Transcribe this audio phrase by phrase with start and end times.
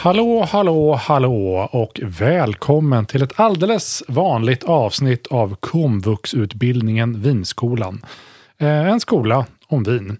[0.00, 8.04] Hallå, hallå, hallå och välkommen till ett alldeles vanligt avsnitt av komvuxutbildningen Vinskolan.
[8.58, 10.16] Eh, en skola om vin.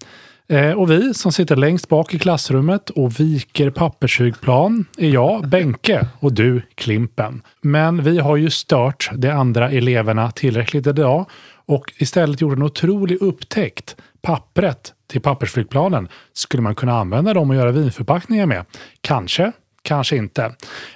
[0.48, 6.06] Eh, och vi som sitter längst bak i klassrummet och viker pappersflygplan är jag, Benke,
[6.20, 7.42] och du, Klimpen.
[7.60, 11.26] Men vi har ju stört de andra eleverna tillräckligt idag
[11.66, 13.96] och istället gjort en otrolig upptäckt.
[14.22, 18.64] Pappret till pappersflygplanen skulle man kunna använda dem och göra vinförpackningar med.
[19.00, 19.52] Kanske,
[19.88, 20.42] kanske inte.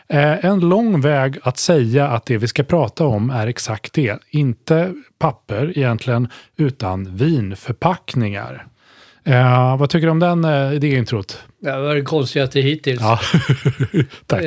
[0.08, 4.18] Eh, en lång väg att säga att det vi ska prata om är exakt det.
[4.30, 8.66] Inte papper egentligen, utan vinförpackningar.
[9.24, 11.42] Eh, vad tycker du om den eh, idéintrot?
[11.60, 13.00] Ja, det var det konstigaste hittills.
[13.00, 13.20] Ja,
[14.26, 14.42] tack.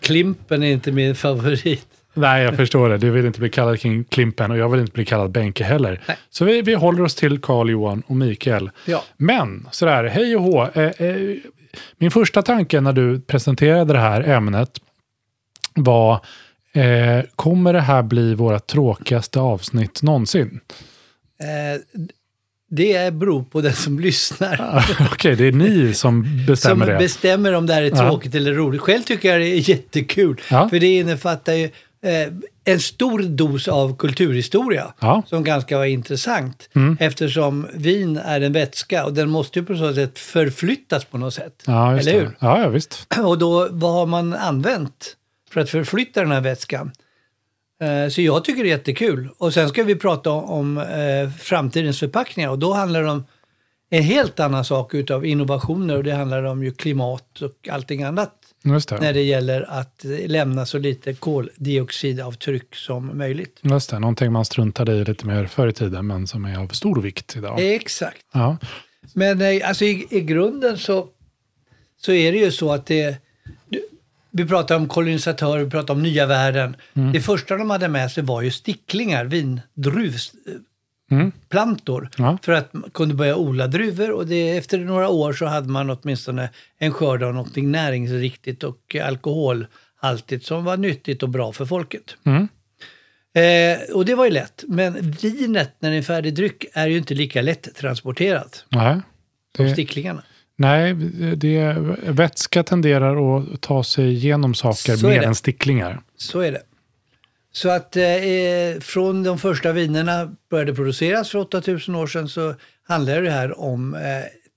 [0.00, 1.86] Klimpen är inte min favorit.
[2.14, 2.98] Nej, jag förstår det.
[2.98, 6.00] Du vill inte bli kallad King Klimpen och jag vill inte bli kallad Benke heller.
[6.06, 6.16] Nej.
[6.30, 8.70] Så vi, vi håller oss till Karl Johan och Mikael.
[8.84, 9.04] Ja.
[9.16, 10.68] Men sådär, hej och hå.
[10.74, 11.36] Eh, eh,
[11.98, 14.70] min första tanke när du presenterade det här ämnet
[15.74, 16.14] var
[16.72, 20.60] eh, kommer det här bli våra tråkigaste avsnitt någonsin?
[21.40, 21.80] Eh,
[22.70, 24.84] det beror på den som lyssnar.
[25.12, 26.98] Okej, det är ni som bestämmer som det.
[26.98, 27.96] bestämmer om det här är Ja.
[27.96, 28.80] tråkigt eller roligt.
[28.80, 30.40] Själv tycker jag det är jättekul.
[30.50, 30.68] Ja.
[30.68, 31.70] För det innefattar ju
[32.64, 34.94] en stor dos av kulturhistoria.
[35.00, 35.12] Ja.
[35.12, 35.22] Mm.
[35.26, 36.68] Som ganska var intressant.
[37.00, 41.34] Eftersom vin är en vätska och den måste ju på så sätt förflyttas på något
[41.34, 41.62] sätt.
[41.66, 42.36] ja, eller hur?
[42.38, 43.06] Ja, ja, visst.
[43.24, 45.16] Och då, vad har man använt
[45.50, 46.92] för att förflytta den här vätskan?
[47.82, 49.28] Eh, Så jag tycker det är jättekul.
[49.38, 53.24] Och sen ska vi prata om, eh, framtidens förpackningar och då handlar det om
[53.90, 58.32] en helt annan sak utav innovationer och det handlar om ju klimat och allting annat
[58.62, 59.00] det.
[59.00, 63.58] när det gäller att eh, lämna så lite koldioxidavtryck som möjligt.
[63.62, 63.98] Just det.
[63.98, 67.36] Någonting man struntade i lite mer förr i tiden men som är av stor vikt
[67.36, 67.74] idag.
[67.74, 68.18] Exakt.
[68.32, 68.56] Ja.
[69.14, 71.08] Men eh, alltså i, i grunden så,
[72.00, 73.16] så är det ju så att det...
[74.34, 76.76] Vi pratar om kolonisatörer, vi pratar om nya världen.
[76.94, 77.12] Mm.
[77.12, 79.24] Det första de hade med sig var ju sticklingar,
[81.18, 82.08] vindruvsplantor.
[82.18, 82.38] Ja.
[82.42, 85.90] För att man kunde börja odla druvor och det, efter några år så hade man
[85.90, 92.16] åtminstone en skörd av någonting näringsriktigt och alkoholhaltigt som var nyttigt och bra för folket.
[92.24, 92.48] Mm.
[93.34, 94.64] Eh, och det var ju lätt.
[94.68, 99.00] Men vinet när det är färdig dryck är ju inte lika lätt transporterat Nej.
[99.56, 100.22] som Det- sticklingarna.
[100.56, 100.94] Nej,
[101.36, 101.76] det,
[102.06, 106.00] vätska tenderar att ta sig igenom saker mer än sticklingar.
[106.16, 106.62] Så är det.
[107.52, 108.02] Så att eh,
[108.80, 113.94] från de första vinerna började produceras för 8000 år sedan så handlar det här om
[113.94, 114.00] eh,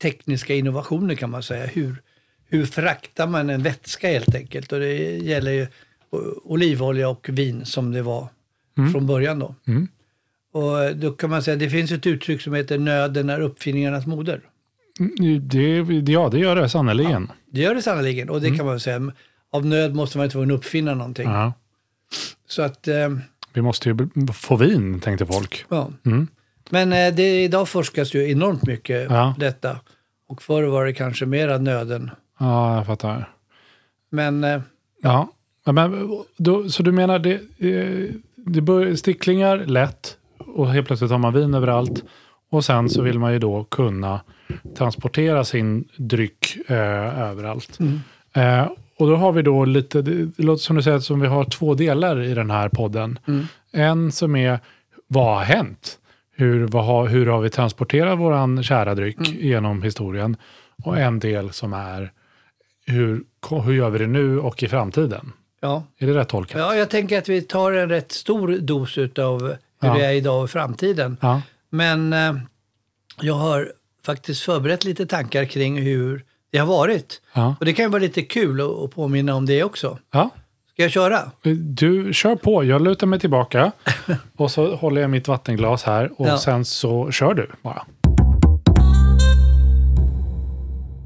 [0.01, 1.65] tekniska innovationer kan man säga.
[1.65, 2.01] Hur,
[2.49, 4.71] hur fraktar man en vätska helt enkelt?
[4.71, 5.67] Och det gäller ju
[6.43, 8.27] olivolja och vin som det var
[8.91, 9.55] från början då.
[9.67, 9.87] Mm.
[10.51, 14.41] Och då kan man säga, det finns ett uttryck som heter nöden är uppfinningarnas moder.
[14.99, 17.31] Mm, Det, ja, det gör det sannerligen.
[17.45, 19.11] Det gör det sannoliken och det kan man säga,
[19.51, 21.29] av nöd måste man inte vara en uppfinna någonting.
[21.29, 21.53] Ja.
[22.47, 23.09] Så att, eh,
[23.53, 23.97] Vi måste ju
[24.33, 25.65] få vin, tänkte folk.
[25.69, 25.89] Ja.
[26.05, 26.27] Mm.
[26.69, 29.35] Men eh, det, idag forskas ju enormt mycket Ja.
[29.39, 29.79] detta.
[30.27, 32.11] Och förr var det kanske mera nöden.
[32.39, 33.29] Ja, jag fattar.
[34.09, 34.61] Men eh,
[35.01, 35.27] Ja,
[35.65, 41.11] ja men, då, så du menar det, eh, det bör, sticklingar lätt och helt plötsligt
[41.11, 42.03] har man vin överallt.
[42.49, 44.21] Och sen så vill man ju då kunna
[44.77, 47.77] transportera sin dryck eh, överallt.
[48.33, 51.43] Eh, och då har vi då lite, det låter som du säger som vi har
[51.45, 53.19] två delar i den här podden.
[53.71, 54.59] En som är
[55.07, 55.97] vad har hänt?
[56.37, 60.37] Hur, vad har, hur har vi transporterat våran kära dryck genom historien?
[60.83, 62.11] Och en del som är
[62.85, 63.23] hur,
[63.65, 65.31] hur gör vi det nu och i framtiden?
[65.61, 65.83] ja.
[65.97, 66.59] Är det rätt tolkat?
[66.61, 69.93] ja, jag tänker att vi tar en rätt stor dos av hur Ja.
[69.93, 71.17] det är idag och framtiden.
[71.21, 71.41] Ja.
[71.69, 72.35] Men eh,
[73.21, 73.71] jag har
[74.05, 76.23] faktiskt förberett lite tankar kring hur
[76.55, 77.21] det har varit.
[77.33, 77.55] Ja.
[77.59, 79.97] Och det kan ju vara lite kul att, påminna om det också.
[80.13, 80.29] ja.
[80.73, 81.31] Ska jag köra?
[81.59, 83.71] Du kör på, jag lutar mig tillbaka
[84.37, 86.37] och så håller jag mitt vattenglas här och Ja.
[86.37, 87.85] sen så kör du bara.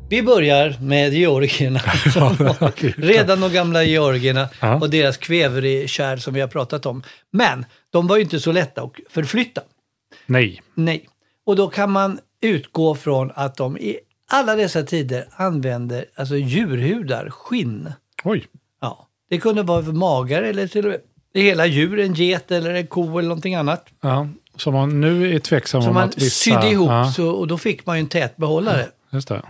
[0.09, 1.79] Vi börjar med georgierna.
[2.97, 4.49] Redan de gamla georgierna
[4.81, 7.03] och deras kväverkärl som vi har pratat om.
[7.31, 9.61] Men de var ju inte så lätta att förflytta.
[10.25, 10.61] Nej.
[10.73, 11.05] Nej.
[11.45, 13.99] Och då kan man utgå från att de i
[14.29, 17.91] alla dessa tider använder alltså djurhudar, skinn.
[18.23, 18.47] Oj.
[18.81, 19.07] Ja.
[19.29, 20.99] Det kunde vara magar eller till och med
[21.33, 23.85] det hela djur, en get eller en ko eller någonting annat.
[24.01, 24.27] Ja.
[24.55, 26.29] Så man nu är tveksam Som om man att vissa...
[26.29, 28.87] sydde ihop Ja, så, och då fick man ju en tät behållare.
[29.09, 29.41] just det.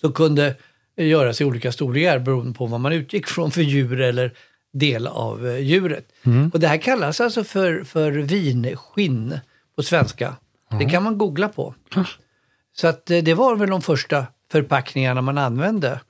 [0.00, 0.54] som kunde
[0.96, 4.32] göras i olika storlekar beroende på vad man utgick från för djur eller
[4.72, 6.08] del av eh, djuret.
[6.52, 9.38] Och det här kallas alltså för, för vinskinn
[9.76, 10.36] på svenska.
[10.78, 11.74] Det kan man googla på.
[12.78, 16.00] Så att eh, det var väl de första förpackningarna man använde.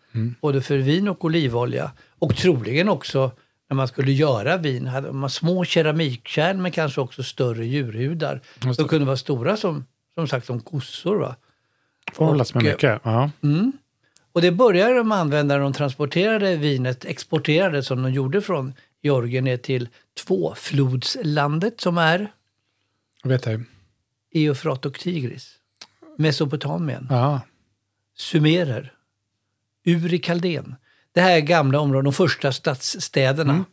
[0.40, 1.90] Både för vin och olivolja.
[2.18, 3.32] Och troligen också
[3.68, 8.40] när man skulle göra vin hade man små keramikkärl men kanske också större djurhudar.
[8.64, 9.84] Just De kunde vara stora som,
[10.14, 11.16] som sagt som kossor.
[11.16, 11.36] Va?
[12.12, 13.00] Får hållas med eh, mycket.
[13.04, 13.30] Ja.
[14.32, 19.44] Och det började de använda när de transporterade vinet, exporterade som de gjorde från Georgien
[19.44, 19.88] ner till
[20.26, 22.32] tvåflodslandet som är
[23.22, 23.62] Jag vet det.
[24.34, 25.54] Eufrat och Tigris.
[26.18, 27.40] Mesopotamien, Ja.
[28.16, 28.92] Sumerer,
[29.84, 30.74] Ur i Kaldén.
[31.12, 33.64] Det här är gamla områden, de första stadsstäderna.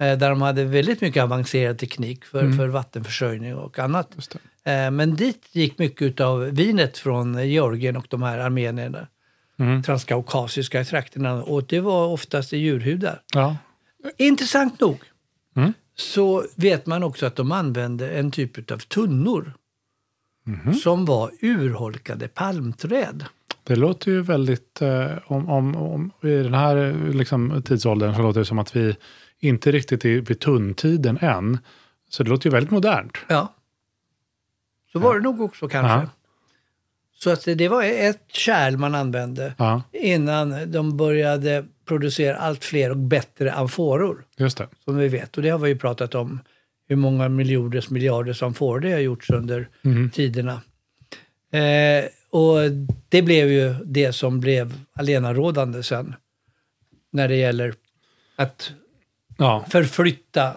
[0.00, 4.10] eh, Där de hade väldigt mycket avancerad teknik för, för vattenförsörjning och annat.
[4.64, 9.06] Eh, Men dit gick mycket av vinet från Georgien och de här armenierna.
[9.58, 9.82] Mm.
[9.82, 11.34] Transkaukasiska trakterna.
[11.42, 13.22] Och det var oftast i djurhudar.
[13.34, 13.56] Ja.
[14.18, 14.98] Intressant nog
[15.56, 15.72] Mm.
[15.96, 19.52] så vet man också att de använde en typ av tunnor
[20.46, 20.74] Mhm.
[20.74, 23.24] som var urholkade palmträd.
[23.62, 28.40] Det låter ju väldigt, eh, om, om, om, i den här liksom, tidsåldern så låter
[28.40, 28.96] det som att vi
[29.40, 31.58] inte riktigt är vid tunntiden än.
[32.08, 33.18] Så det låter ju väldigt modernt.
[33.28, 33.54] Ja.
[34.92, 35.92] Så var det nog också kanske.
[35.92, 36.08] Ja.
[37.14, 42.64] Så att det, det var ett kärl man använde Ja, innan de började producera allt
[42.64, 44.24] fler och bättre amforor.
[44.36, 44.68] just det.
[44.84, 45.36] Som vi vet.
[45.36, 46.40] Och det har vi ju pratat om.
[46.88, 50.10] Hur många miljarders miljarders amforor det har gjorts under Mhm.
[50.10, 50.60] tiderna.
[51.52, 52.58] Eh, och
[53.08, 56.14] det blev ju det som blev allenarådande sen.
[57.12, 57.74] När det gäller
[58.36, 58.72] att
[59.38, 60.56] Ja, förflytta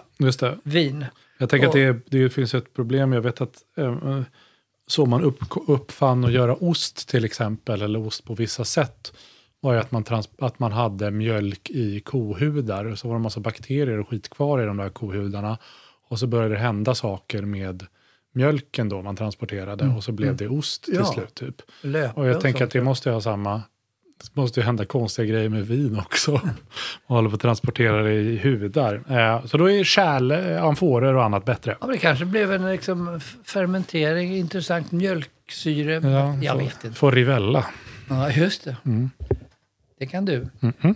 [0.64, 1.04] vin.
[1.38, 3.12] Jag tänker Och- att det, det finns ett problem.
[3.12, 4.20] Jag vet att eh,
[4.86, 9.12] så man upp, uppfann att göra ost till exempel, eller ost på vissa sätt,
[9.60, 12.84] var ju att man, trans, att man hade mjölk i kohudar.
[12.84, 15.58] Och så var det en massa bakterier och skit kvar i de där kohudarna.
[16.08, 17.86] Och så började det hända saker med
[18.34, 21.04] mjölken då man transporterade och så blev det ost till Ja.
[21.04, 21.34] slut.
[21.34, 21.54] Typ.
[22.14, 23.62] Och jag tänker att det måste ha samma,
[24.22, 26.30] det måste ju hända konstiga grejer med vin också.
[26.32, 28.94] Man håller på att transportera det i hudar.
[29.10, 31.70] Eh, så då är kärl, eh, amforer och annat bättre.
[31.80, 35.92] Ja, men det kanske blev en liksom, fermentering, intressant mjölksyre.
[36.42, 36.96] jag får, vet inte.
[36.98, 37.66] Får rivella.
[38.08, 38.76] Ja, just det.
[39.98, 40.46] Det kan du.
[40.60, 40.74] Mhm.
[40.90, 40.94] Eh,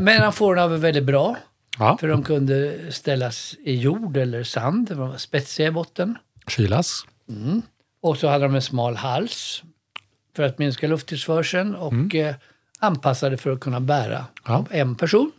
[0.00, 1.36] men amforerna var väldigt bra.
[1.80, 4.88] Ja, För de kunde ställas i jord eller sand.
[4.88, 6.18] De var spetsiga i botten.
[6.48, 7.02] kylas.
[8.02, 9.62] Och så hade de en smal hals
[10.36, 12.34] för att minska lufttillförseln och eh,
[12.78, 14.26] anpassade för att kunna bära Mm.
[14.46, 14.64] Ja.
[14.70, 15.32] en person.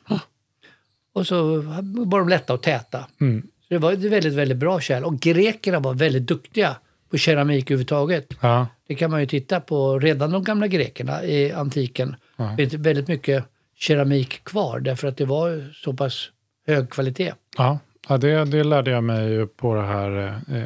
[1.13, 1.57] Och så
[2.05, 3.07] var de lätta och täta.
[3.21, 3.41] Mm.
[3.67, 5.03] Så det var ett väldigt, väldigt bra kärl.
[5.03, 6.75] Och grekerna var väldigt duktiga
[7.09, 8.27] på keramik överhuvudtaget.
[8.41, 12.15] Ja, Det kan man ju titta på redan de gamla grekerna i antiken.
[12.37, 12.53] Ja.
[12.57, 13.45] Det är väldigt mycket
[13.81, 16.29] keramik kvar därför att det var så pass
[16.67, 17.33] hög kvalitet.
[17.57, 17.79] ja.
[18.09, 20.63] ja det, det lärde jag mig på det här, eh,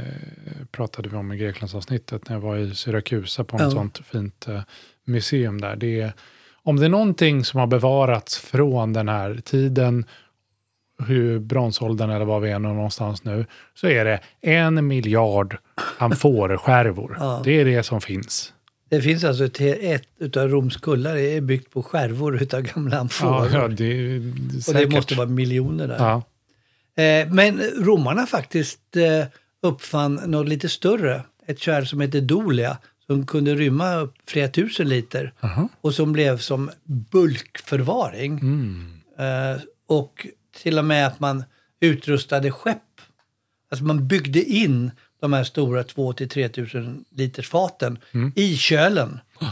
[0.72, 3.70] pratade vi om i Greklandsavsnittet, när jag var i Syrakusa på något Ja.
[3.72, 4.62] sånt fint eh,
[5.06, 5.76] museum där.
[5.76, 6.14] Det är,
[6.64, 10.06] om det är någonting som har bevarats från den här tiden
[11.08, 15.58] hur bronsåldern eller vad vi är någonstans nu, så är det en miljard
[15.98, 17.18] amforeskärvor.
[17.20, 17.42] Ja.
[17.44, 18.54] Det är det som finns.
[18.96, 23.50] Det finns alltså ett, ett utav Roms kullar är byggt på skärvor utav gamla amforer.
[23.54, 24.34] ja, det, är
[24.68, 25.98] och det måste vara miljoner där.
[25.98, 26.24] Ja.
[27.04, 29.26] Eh, men romarna faktiskt eh,
[29.62, 31.22] uppfann något lite större.
[31.48, 35.70] Ett kärl som heter Dolia som kunde rymma upp flera tusen liter Aha.
[35.82, 38.40] och som blev som bulkförvaring.
[38.40, 39.02] Mm.
[39.20, 40.28] Eh, och
[40.64, 41.44] till och med att man
[41.80, 42.82] utrustade skepp.
[43.72, 44.92] Alltså man byggde in
[45.26, 48.32] de här stora 2-3 tusen liters faten Mm.
[48.36, 49.20] i kölen.
[49.40, 49.46] Ah.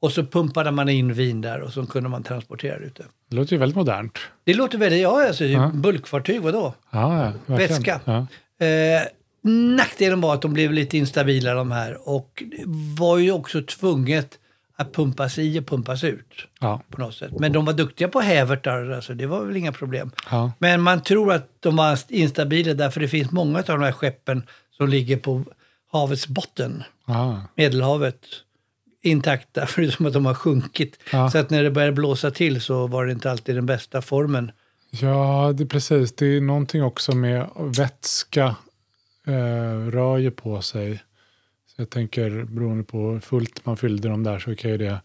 [0.00, 3.04] Och så pumpade man in vin där och så kunde man transportera det ute.
[3.30, 4.18] Det låter ju väldigt modernt.
[4.44, 5.70] Det låter väldigt, ja alltså Ja.
[5.74, 6.74] bulkfartyg, vadå?
[6.90, 7.72] Ja, ja, verkligen.
[7.82, 8.00] Vätska.
[8.04, 8.26] Ja.
[8.66, 9.02] Eh,
[9.76, 12.62] nackdelen var att de blev lite instabila de här och det
[12.98, 14.38] var ju också tvunget
[14.76, 16.82] att pumpas i och pumpas ut Ja.
[16.90, 17.30] på något sätt.
[17.38, 20.10] Men de var duktiga på hävertar, alltså det var väl inga problem.
[20.30, 20.52] Ja.
[20.58, 24.42] Men man tror att de var instabila därför det finns många av de här skeppen
[24.78, 25.44] som ligger på
[25.92, 27.42] havets botten, Ja.
[27.54, 28.20] Medelhavet,
[29.02, 30.98] intakta, förutom att de har sjunkit.
[31.12, 31.30] Ja.
[31.30, 34.52] Så att när det började blåsa till så var det inte alltid den bästa formen.
[34.90, 36.12] Ja, det precis.
[36.16, 38.56] Det är någonting också med vätska
[39.26, 40.96] eh, rör ju på sig.
[41.66, 45.00] Så jag tänker, beroende på hur fullt man fyllde dem där så kan ju det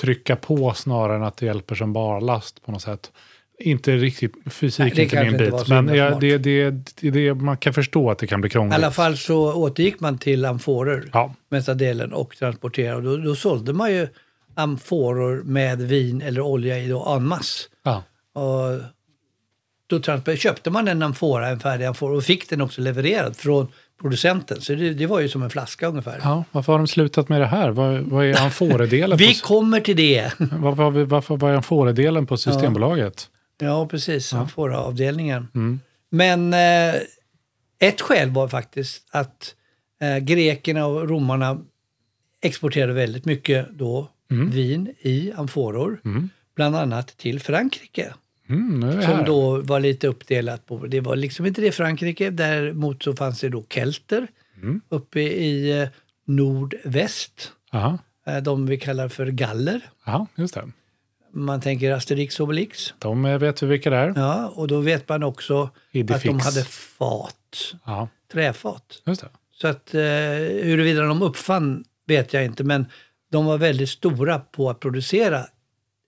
[0.00, 3.12] trycka på snarare än att det hjälper som barlast på något sätt.
[3.60, 7.74] Inte riktigt, fysik Nej, inte min inte bit, men ja, det, det, det, man kan
[7.74, 8.74] förstå att det kan bli I krångligt.
[8.74, 12.96] alla fall så återgick man till amforer, Ja, mesta delen, och transporterade.
[12.96, 14.08] Och då, då sålde man ju
[14.54, 17.68] amforor med vin eller olja i då en masse.
[17.82, 18.02] ja.
[18.32, 18.80] Och
[19.86, 20.00] då
[20.36, 23.68] köpte man en amfora, en färdig amfora, och fick den också levererad från
[24.00, 24.60] producenten.
[24.60, 26.20] Så det, det var ju som en flaska ungefär.
[26.22, 27.70] ja, varför har de slutat med det här?
[27.70, 30.32] Vad, vad är amforedelen Vi på, kommer till det.
[30.38, 33.28] vad, vad, varför, vad är amforedelen på Systembolaget?
[33.32, 33.36] Ja,
[33.90, 34.32] precis.
[34.32, 35.48] Amfora-avdelningen.
[35.54, 35.80] Mm.
[36.10, 37.00] Men eh,
[37.78, 39.54] ett skäl var faktiskt att
[40.00, 41.60] eh, grekerna och romarna
[42.42, 46.00] exporterade väldigt mycket då vin i amforor.
[46.56, 48.14] Bland annat till Frankrike.
[48.48, 52.30] Mm, Som då var lite uppdelat på, det var liksom inte det Frankrike.
[52.30, 54.26] Däremot så fanns det då kelter
[54.62, 54.80] Mm.
[54.88, 55.88] uppe i eh,
[56.26, 57.52] nordväst.
[57.72, 59.80] Aha, Eh, de vi kallar för galler.
[60.06, 60.68] aha, just det.
[61.32, 62.94] Man tänker Asterix och Obelix.
[62.98, 64.12] De eh, vet vi vilka det är.
[64.16, 66.44] Ja, och då vet man också att de Idifix.
[66.44, 67.34] hade fat,
[67.86, 69.02] Ja, träfat.
[69.06, 69.28] just det.
[69.52, 70.00] Så att eh,
[70.64, 72.86] huruvida de uppfann vet jag inte, men
[73.32, 75.44] de var väldigt stora på att producera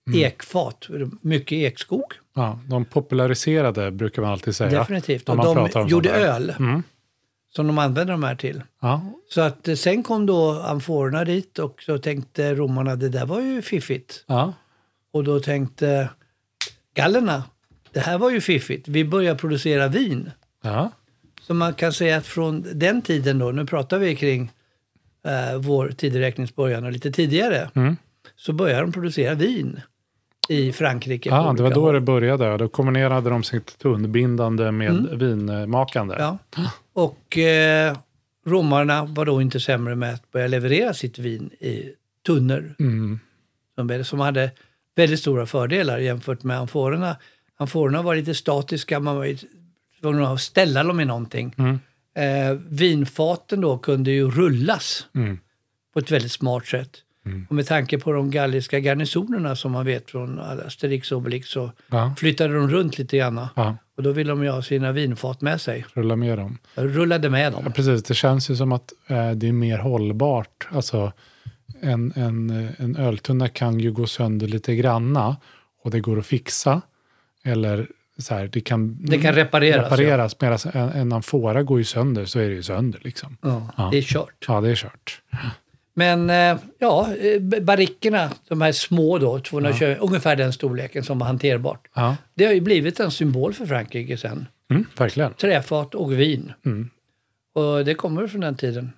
[0.07, 0.19] Mm.
[0.19, 0.87] ekfat,
[1.21, 2.03] mycket ekskog.
[2.35, 4.79] Ja, de populariserade brukar man alltid säga.
[4.79, 5.29] Definitivt.
[5.29, 5.37] Och
[5.73, 6.83] de gjorde öl Mm.
[7.55, 8.61] som de använde de här till.
[8.81, 13.25] Ja, Så att eh, sen kom då amforerna dit och så tänkte romarna det där
[13.25, 14.23] var ju fiffigt.
[14.27, 14.53] ja,
[15.13, 16.09] Och då tänkte
[16.93, 17.43] gallerna,
[17.91, 18.87] det här var ju fiffigt.
[18.87, 20.31] Vi börjar producera vin.
[20.61, 20.91] ja.
[21.41, 24.51] Så man kan säga att från den tiden då, nu pratar vi kring
[25.25, 27.97] eh, vår tideräknings början och lite tidigare, Mm.
[28.35, 29.81] så började de producera vin
[30.49, 31.29] i Frankrike.
[31.29, 31.93] ja det var då håll.
[31.93, 32.57] det började.
[32.57, 36.15] Då kombinerade de sitt tunnbindande med vinmakande.
[36.15, 36.37] Mm.
[36.55, 36.71] Ja.
[36.93, 37.97] Och eh,
[38.45, 41.93] romarna var då inte sämre med att börja leverera sitt vin i
[42.25, 42.75] tunnor.
[42.79, 43.19] Mm.
[43.75, 44.51] Som, som hade
[44.95, 47.15] väldigt stora fördelar jämfört med amforerna.
[47.57, 49.35] Amforerna var lite statiska, man var
[50.01, 51.55] tvungen att ställa dem i någonting.
[51.57, 51.79] Mm.
[52.15, 55.39] Eh, vinfaten då kunde ju rullas Mm.
[55.93, 56.89] på ett väldigt smart sätt.
[57.49, 61.71] Och med tanke på de galliska garnisonerna som man vet från Asterix och Obelix så
[61.91, 62.15] Ja.
[62.17, 63.47] flyttade de runt lite grann.
[63.55, 65.85] Ja, Och då ville de ju ha sina vinfat med sig.
[65.93, 66.57] rulla med dem.
[66.75, 67.73] Jag rullade med Ja, dem.
[67.73, 70.67] precis, det känns ju som att eh, det är mer hållbart.
[70.71, 71.11] Alltså,
[71.83, 75.37] en, en, en öltunna kan ju gå sönder lite granna
[75.83, 76.81] och det går att fixa.
[77.43, 77.87] Eller
[78.17, 82.25] så här, det kan, Det kan repareras, repareras medan en, en amfora går ju sönder
[82.25, 82.99] så är det ju sönder.
[83.03, 83.37] Liksom.
[83.41, 83.89] Ja, Ja.
[83.91, 84.45] Det är kört.
[84.47, 85.21] Ja, det är kört.
[85.95, 91.27] Men eh, ja, eh, barrickerna, de här små då, 220, ungefär den storleken som var
[91.27, 91.87] hanterbart.
[91.93, 94.47] Ja, Det har ju blivit en symbol för Frankrike sen.
[94.69, 95.33] mm, verkligen.
[95.33, 96.53] Träfat och vin.
[96.65, 96.89] Mm.
[97.53, 98.91] Och det kommer från den tiden.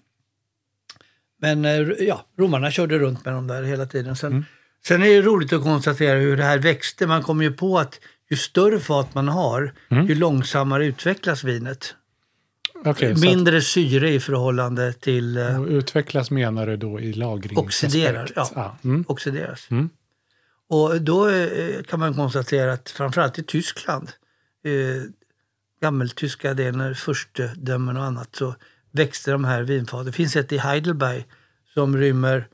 [1.41, 4.15] Men eh, ja, romarna körde runt med dem där hela tiden.
[4.15, 4.45] Sen, Mm.
[4.85, 7.07] sen är det roligt att konstatera hur det här växte.
[7.07, 7.99] Man kommer ju på att
[8.29, 10.07] ju större fat man har, Mm.
[10.07, 11.95] ju långsammare utvecklas vinet.
[12.83, 17.57] Så Mindre syre i förhållande till eh, utvecklas menar du då i lagring?
[17.57, 18.49] Oxiderar, ja.
[18.55, 18.77] ja.
[18.83, 19.05] Mm.
[19.07, 19.67] oxideras.
[19.71, 19.89] Mm.
[20.69, 24.11] Och då eh, kan man konstatera att framförallt i Tyskland,
[24.65, 25.03] eh,
[25.81, 28.55] gammeltyska delen, furstedömen och annat, så
[28.95, 30.05] växte de här vinfaten.
[30.05, 31.25] Det finns ett i Heidelberg
[31.73, 32.47] som rymmer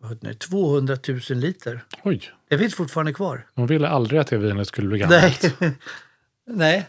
[0.00, 1.84] vad heter det, 200 000 liter.
[2.04, 3.46] Oj, Det finns fortfarande kvar.
[3.54, 5.54] de ville aldrig att det vinet skulle bli gammalt.
[5.60, 5.72] Nej.
[6.46, 6.86] Nej,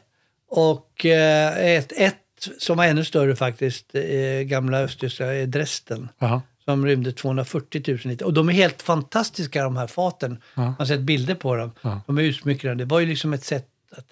[0.48, 2.16] Och eh, ett, ett
[2.58, 6.10] som var ännu större faktiskt, eh, gamla Östtyskland, är Dresden.
[6.20, 6.42] Jaha.
[6.66, 8.26] Som rymde 240 000 liter.
[8.26, 10.42] Och de är helt fantastiska de här faten.
[10.56, 10.62] Ja.
[10.62, 11.72] Man har sett bilder på dem.
[11.82, 12.02] Ja.
[12.08, 12.76] De är utsmyckade.
[12.76, 14.06] Det var ju liksom ett sätt att...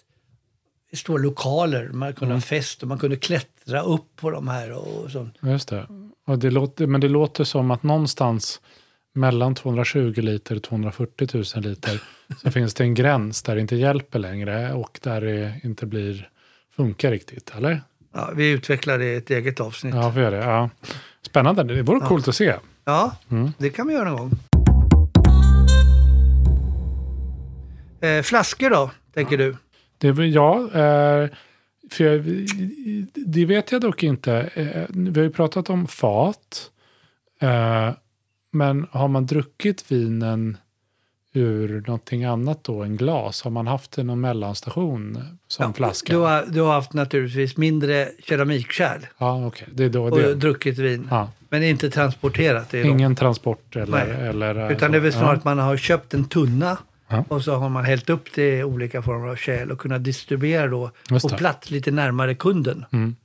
[0.92, 2.36] Det stora lokaler, man kunde Mm.
[2.38, 5.36] ha fest och man kunde klättra upp på de här och sånt.
[5.42, 5.88] Just det.
[6.28, 8.62] Och det låter, men det låter som att någonstans
[9.14, 12.02] mellan 220 liter och 240 000 liter
[12.44, 16.30] så finns det en gräns där det inte hjälper längre och där det inte blir
[16.76, 17.82] funkar riktigt, eller?
[18.14, 19.96] Ja, vi utvecklade i ett eget avsnitt.
[19.96, 20.38] Ja, vi gör det.
[20.38, 20.70] Ja.
[21.22, 22.56] Spännande, det vore coolt att se.
[22.86, 23.52] Ja, Mm.
[23.58, 24.32] det kan vi göra någon gång.
[28.02, 29.56] Eh, flaskor då, tänker du?
[29.98, 31.30] Det, ja, eh,
[31.91, 32.48] för jag,
[33.13, 34.50] det vet jag dock inte.
[34.53, 36.72] Eh, vi har ju pratat om fat.
[37.39, 37.89] Eh,
[38.51, 40.58] men har man druckit vinen
[41.34, 43.41] ur någonting annat då än glas?
[43.41, 46.13] Har man haft det någon mellanstation som flaska?
[46.13, 49.67] Du har, du har haft naturligtvis mindre keramikkärl Ja, okej.
[49.72, 50.36] Det är då och det.
[50.36, 51.08] druckit vin.
[51.12, 51.32] Ja.
[51.50, 52.84] Men inte transporterat det.
[52.84, 52.89] då.
[52.89, 54.06] Ingen transport eller...
[54.06, 55.38] Eller Utan det är väl snarare ja.
[55.38, 56.77] att man har köpt en tunna
[57.08, 57.26] Ja.
[57.28, 60.68] och så har man hällt upp det i olika former av kärl och kunnat distribuera
[60.68, 61.36] då på det.
[61.38, 62.86] plats lite närmare kunden.
[62.92, 63.16] Mm.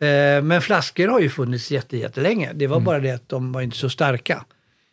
[0.00, 2.52] Eh, men flaskor har ju funnits jätte, jättelänge.
[2.52, 2.84] Det var Mm.
[2.84, 4.44] bara det att de var inte så starka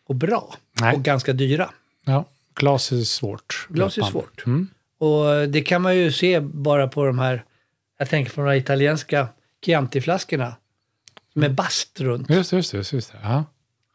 [0.06, 0.94] och bra Nej.
[0.96, 1.70] och ganska dyra.
[2.04, 3.66] Ja, glas är svårt.
[3.68, 4.46] Glas är svårt.
[4.46, 4.68] Mm.
[4.98, 7.44] Och det kan man ju se bara på de här,
[7.98, 9.28] jag tänker på de här italienska
[9.66, 10.52] Chianti-flaskorna
[11.34, 12.30] med bast runt.
[12.30, 12.74] Just just.
[12.74, 13.18] Just, just det.
[13.22, 13.44] Ja.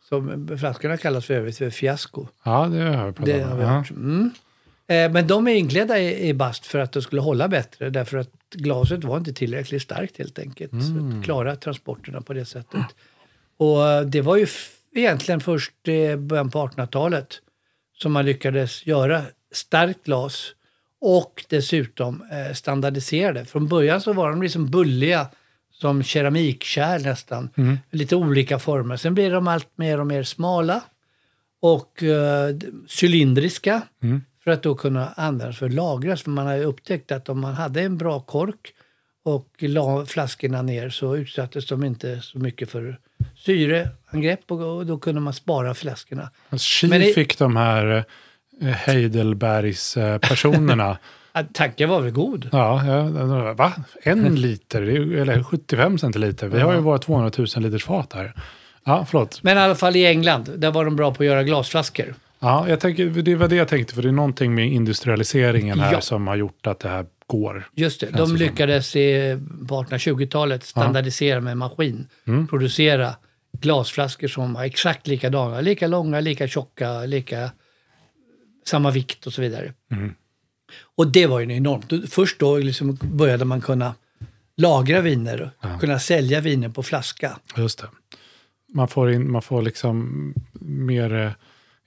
[0.10, 2.28] Som flaskorna kallas för övrigt för fiasko.
[2.44, 3.50] ja, det har jag pratat Det om.
[3.50, 3.90] har hört.
[3.90, 4.32] Mm.
[4.88, 7.90] Eh, Men de är inklädda i, i bast för att de skulle hålla bättre.
[7.90, 10.72] Därför att glaset var inte tillräckligt starkt helt enkelt.
[10.74, 11.20] Mm.
[11.20, 12.86] att klara transporterna på det sättet.
[13.58, 14.48] Och eh, det var ju
[14.96, 17.28] egentligen först i början på 1800-talet
[17.98, 19.22] som man lyckades göra
[19.52, 20.54] starkt glas
[21.02, 23.46] och dessutom eh, standardiserade.
[23.46, 25.28] Från början så var de liksom bulliga
[25.82, 27.50] som keramikkärl nästan.
[27.58, 27.78] Mm.
[27.92, 28.98] Lite olika former.
[28.98, 30.82] Sen blir de allt mer och mer smala
[31.62, 32.56] och eh,
[33.02, 34.22] cylindriska Mm.
[34.44, 36.22] för att då kunna användas för att lagras.
[36.22, 38.74] För man har ju upptäckt att om man hade en bra kork
[39.24, 43.00] och la flaskorna ner så utsattes de inte så mycket för
[43.36, 46.30] syreangrepp och, då kunde man spara flaskorna.
[46.84, 48.06] Men det- fick de här
[48.62, 50.98] eh, Heidelbergs-personerna.
[51.44, 52.50] Tanken var väl god?
[52.52, 53.74] ja, ja, va?
[54.04, 56.48] En liter, är ju- eller 75 centiliter.
[56.48, 58.34] Vi har ju våra 200 000 liters fat här.
[58.86, 59.44] Ja, förlåt.
[59.44, 62.16] Men i alla fall i England, där var de bra på att göra glasflaskor.
[62.40, 65.94] Ja, jag tänker, det var det jag tänkte, för det är någonting med industrialiseringen här
[65.94, 66.02] Ja.
[66.02, 67.70] som har gjort att det här går.
[67.76, 72.08] Just det, de lyckades i, på 1820-talet standardisera med maskin.
[72.28, 72.48] Mm.
[72.48, 73.16] Producera
[73.60, 75.62] glasflaskor som var exakt likadana.
[75.62, 77.52] Lika långa, lika tjocka, lika
[78.68, 79.74] samma vikt och så vidare.
[79.92, 80.14] Mm.
[80.96, 82.12] Och det var ju enormt.
[82.12, 83.96] Först då liksom började man kunna
[84.58, 87.38] lagra viner och kunna sälja viner på flaska.
[87.56, 87.88] Just det.
[88.74, 91.32] Man får, in, man får liksom mer, eh,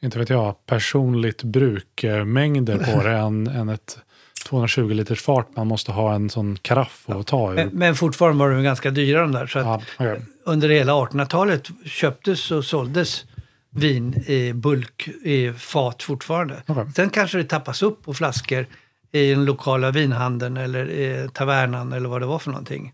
[0.03, 3.99] inte vet jag, personligt brukmängder på det än, än ett
[4.47, 5.57] 220 liters fart.
[5.57, 7.55] Man måste ha en sån karaff att ta ur.
[7.55, 9.47] Men, men fortfarande var de ganska dyra de där.
[9.47, 10.21] Så Ja, okej.
[10.45, 13.25] under hela 1800-talet köptes och såldes
[13.71, 16.63] vin i bulk i fat fortfarande.
[16.67, 16.87] Okej.
[16.97, 18.67] Sen kanske det tappas upp på flaskor
[19.13, 22.93] i den lokala vinhandeln eller i tavernan eller vad det var för någonting.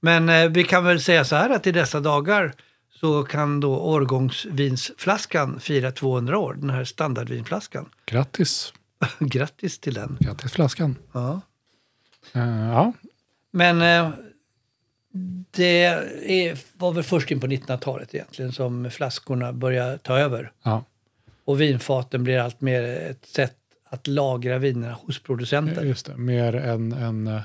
[0.00, 2.54] Men eh, vi kan väl säga så här att i dessa dagar
[3.00, 7.88] så kan då årgångsvinsflaskan fira 200 år, den här standardvinflaskan.
[8.06, 8.72] Grattis.
[9.18, 10.16] Grattis till den.
[10.20, 10.96] Grattis flaskan.
[11.12, 11.40] Ja.
[12.32, 12.92] Eh, ja,
[13.50, 14.10] Men eh,
[15.50, 15.84] det
[16.28, 20.52] är, var väl först in på 1900-talet egentligen som flaskorna började ta över.
[20.62, 20.84] ja,
[21.44, 23.56] Och vinfaten blir allt mer ett sätt
[23.88, 25.82] att lagra vinerna hos producenter.
[25.84, 26.16] just det.
[26.16, 27.40] Mer en, en eh,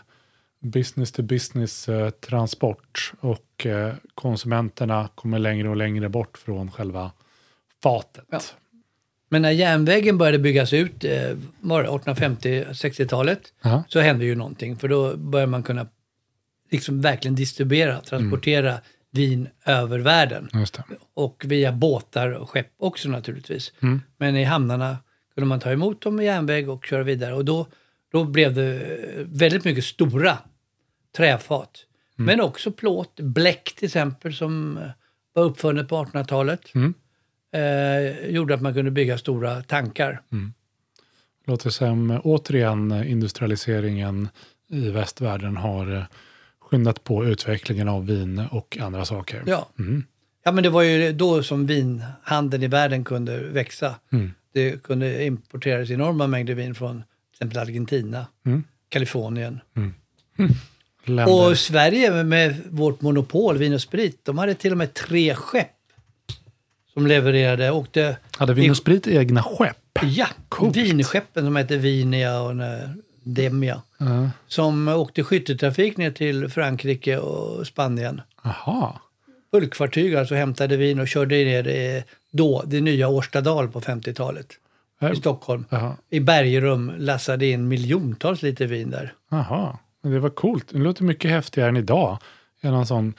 [0.60, 7.12] business to business eh, transport och eh, konsumenterna kommer längre och längre bort från själva
[7.84, 8.26] fatet.
[8.32, 8.40] Ja.
[9.30, 13.84] Men när järnvägen började byggas ut, eh, var det 1850-60-talet, Ja.
[13.88, 14.78] så hände ju någonting.
[14.78, 15.88] För då började man kunna
[16.72, 18.80] liksom verkligen distribuera, transportera
[19.12, 20.50] vin över världen.
[21.14, 23.74] Och via båtar och skepp också naturligtvis.
[23.80, 24.02] Mm.
[24.18, 24.98] Men i hamnarna
[25.36, 27.34] kunde man ta emot dem med järnväg och köra vidare.
[27.34, 27.68] Och då,
[28.12, 30.38] då blev det väldigt mycket stora
[31.18, 31.86] träfat.
[32.20, 32.26] Mm.
[32.26, 34.80] Men också plåt, bläck till exempel som
[35.34, 36.76] var uppfunnet på 1800-talet.
[36.76, 36.94] Mm.
[37.54, 40.22] Eh, gjorde att man kunde bygga stora tankar.
[41.46, 44.30] Låter som eh, återigen eh, industrialiseringen
[44.68, 46.04] i västvärlden har eh,
[46.72, 49.44] skyndat på utvecklingen av vin och andra saker.
[49.46, 49.70] Ja.
[49.80, 50.04] Mm.
[50.44, 53.96] ja, men det var ju då som vinhandeln i världen kunde växa.
[54.12, 54.32] Mm.
[54.54, 57.04] Det kunde importeras enorma mängder vin från till
[57.34, 58.64] exempel Argentina, Mm.
[58.90, 59.94] Kalifornien, Mm.
[61.28, 65.68] Och Sverige med- vårt monopol, Vin och Sprit, de hade till och med tre skepp
[66.94, 67.72] som levererade.
[67.72, 69.78] Åkte, Hade Vin och Sprit egna skepp?
[70.04, 70.78] ja, Coolt.
[70.78, 72.56] vinskeppen som hette Vinia och
[73.26, 73.82] eh, Demia.
[73.98, 74.30] Ja.
[74.48, 78.22] Som åkte skytteltrafik ner till Frankrike och Spanien.
[78.44, 78.94] Jaha.
[79.52, 84.48] Bulkfartyg alltså hämtade vin och körde ner det, då, det nya Årstadal på 50-talet.
[85.02, 85.66] Äh, I Stockholm.
[85.70, 85.96] Jaha.
[86.10, 89.14] I bergrum lassade in miljontals liter vin där.
[90.02, 90.66] Men Det var coolt.
[90.70, 92.18] Det låter mycket häftigare än idag.
[92.62, 93.14] Än någon sån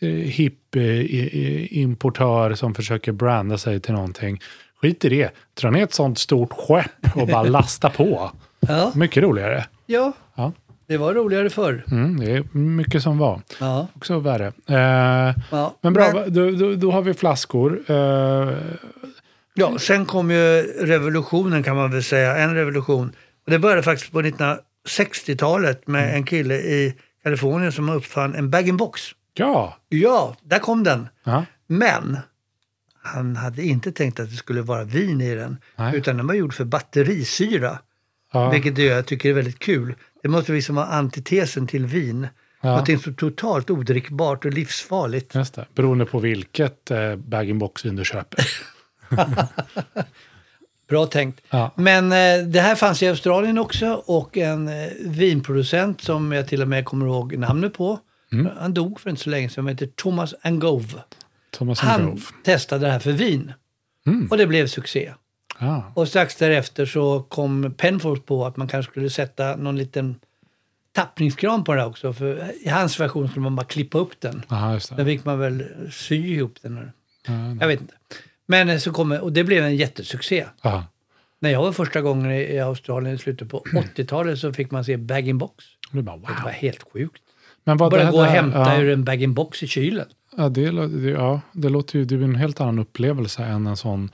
[0.00, 4.40] eh, hipp eh, importör som försöker branda sig till någonting.
[4.82, 5.34] Skit i det.
[5.60, 8.30] Dra ner ett sånt stort skepp och bara lasta på.
[8.68, 9.66] Ja, Mycket roligare.
[9.86, 10.12] ja.
[10.34, 10.52] Ja.
[10.86, 11.84] det var roligare förr.
[11.90, 13.40] Mm, det är mycket som var.
[13.60, 14.52] Ja, Också värre.
[14.68, 15.76] Eh, ja.
[15.80, 17.80] men bra, då, då, då har vi flaskor.
[17.90, 18.52] Eh,
[19.54, 23.12] Ja, sen kom ju revolutionen kan man väl säga, en revolution.
[23.44, 26.14] Och det började faktiskt på 1960-talet med Mm.
[26.16, 29.00] en kille i Kalifornien som uppfann en bag-in-box.
[29.34, 29.76] ja.
[29.88, 31.08] Ja, där kom den.
[31.24, 31.44] ja.
[31.66, 32.18] Men
[33.02, 35.96] han hade inte tänkt att det skulle vara vin i den, Nej.
[35.96, 37.78] utan den var gjord för batterisyra.
[38.32, 38.50] Ja.
[38.50, 39.94] Vilket jag tycker är väldigt kul.
[40.22, 42.28] Det måste liksom vara antitesen till vin.
[42.60, 42.68] Ja.
[42.68, 45.34] Någonting så totalt odrickbart och livsfarligt.
[45.34, 45.66] Just det.
[45.74, 48.44] Beroende på vilket eh, bag-in-box-vin du köper.
[50.88, 51.40] Bra tänkt.
[51.50, 51.70] Ja.
[51.76, 56.62] Men eh, det här fanns i Australien också och en eh, vinproducent som jag till
[56.62, 57.98] och med kommer ihåg namnet på.
[58.32, 58.48] Mm.
[58.58, 60.88] Han dog för inte så länge sedan, som heter Thomas Angove.
[61.50, 63.52] Thomas and Han testade det här för vin
[64.06, 64.26] Mm.
[64.30, 65.12] och det blev succé.
[65.62, 65.92] Ja.
[65.94, 70.14] Och strax därefter så kom Penfolds på att man kanske skulle sätta någon liten
[70.92, 72.12] tappningskran på det här också.
[72.12, 74.42] För i hans version skulle man bara klippa upp den.
[74.48, 75.04] Aha, just Sen det.
[75.04, 76.76] fick man väl sy ihop den.
[76.76, 76.92] här.
[77.26, 77.94] Ja, Jag vet inte.
[78.46, 80.44] Men eh, så kom, och det blev en jättesuccé.
[80.62, 80.84] ja.
[81.40, 84.96] När jag var första gången i Australien i slutet på 80-talet så fick man se
[84.96, 85.64] bag-in-box.
[85.92, 86.50] Du bara, Det var wow.
[86.50, 87.22] helt sjukt.
[87.64, 90.06] Men vad Bara det gå och hämta ja, ur en bag-in-box i kylen.
[90.36, 93.76] Ja, det, det, ja, det låter ju, det är en helt annan upplevelse än en
[93.76, 94.10] sån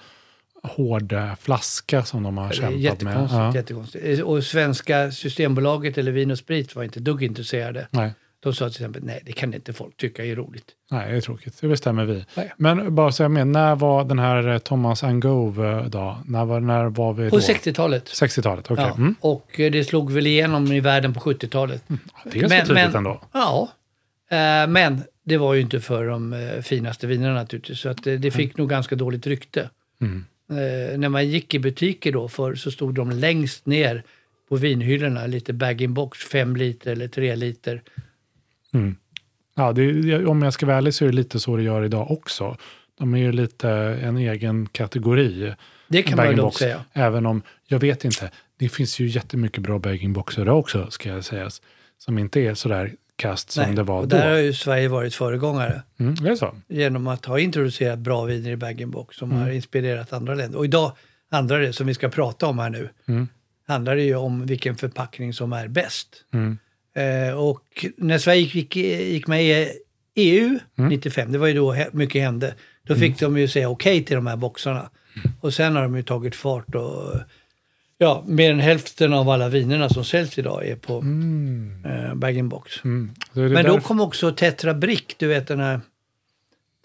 [0.62, 2.80] hård eh, flaska som de har Det kämpat med.
[2.80, 3.54] jättekonstigt, Ja.
[3.54, 4.22] jättekonstigt.
[4.22, 7.88] Och svenska Systembolaget eller Vin och Sprit var inte dugg intresserade.
[7.90, 10.64] Nej, De sa till exempel, nej det kan inte folk tycka är roligt.
[10.90, 11.58] nej, det är tråkigt.
[11.60, 12.24] Det bestämmer vi.
[12.36, 12.52] Nej.
[12.56, 16.18] Men bara så jag med, när var den här eh, Thomas Angove eh, då?
[16.26, 17.42] När var, när var vi På då?
[17.42, 18.04] 60-talet.
[18.08, 18.84] 60-talet, okej.
[18.88, 18.94] Ja.
[18.96, 19.14] Mm.
[19.20, 21.82] Och eh, det slog väl igenom i världen på 70-talet.
[22.24, 23.20] Det är så tidigt ändå.
[23.32, 23.68] Ja,
[24.30, 27.78] Eh, men det var ju inte för de eh, finaste vinerna naturligtvis.
[27.80, 29.70] Så att eh, det fick nog ganska dåligt rykte.
[30.00, 30.24] Mm.
[30.50, 34.02] Eh, när man gick i butiker då för så stod de längst ner
[34.48, 37.82] på vinhyllorna, lite bag-in-box, fem liter eller tre liter.
[39.56, 41.84] Ja, det, är- om jag ska vara ärlig så är det lite så det gör
[41.84, 42.56] idag också.
[42.98, 43.70] De är ju lite
[44.02, 45.52] en egen kategori.
[45.88, 46.84] Det kan man också säga.
[46.92, 51.24] Även om, jag vet inte, det finns ju jättemycket bra bag-in-boxar idag också, ska jag
[51.24, 51.50] säga.
[51.98, 54.16] Som inte är sådär kast som Nej, det var och då.
[54.16, 56.54] där har ju Sverige varit föregångare Mm, är det så?
[56.68, 59.42] genom att ha introducerat bra viner i bag-in-box som Mm.
[59.42, 60.58] har inspirerat andra länder.
[60.58, 60.92] Och idag
[61.30, 63.28] handlar det, som vi ska prata om här nu, Mm.
[63.66, 66.08] handlar det ju om vilken förpackning som är bäst.
[66.32, 66.58] Mm.
[66.96, 69.68] Eh, och när Sverige gick, gick med i
[70.14, 70.90] EU Mm.
[70.90, 72.54] 95, det var ju då mycket hände,
[72.86, 74.90] då fick de ju säga okej till de här boxarna.
[75.16, 75.32] Mm.
[75.40, 77.14] Och sen har de ju tagit fart och
[77.98, 81.04] ja, mer än hälften av alla vinerna som säljs idag är på
[81.84, 82.84] eh, bag-in-box.
[82.84, 83.10] Mm.
[83.32, 85.80] Men då därför- kom också Tetra Brick, du vet den här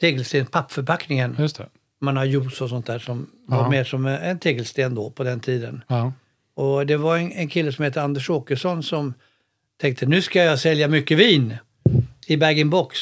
[0.01, 1.35] tegelsten, pappförpackningen.
[1.39, 1.65] Just det.
[2.01, 3.57] Man har juice och sånt där som Ja.
[3.57, 5.83] var mer som en tegelsten då på den tiden.
[5.87, 6.13] Ja.
[6.55, 9.13] Och det var en, en kille som heter Anders Åkesson som
[9.81, 11.57] tänkte nu ska jag sälja mycket vin
[12.27, 12.97] i bag-in-box.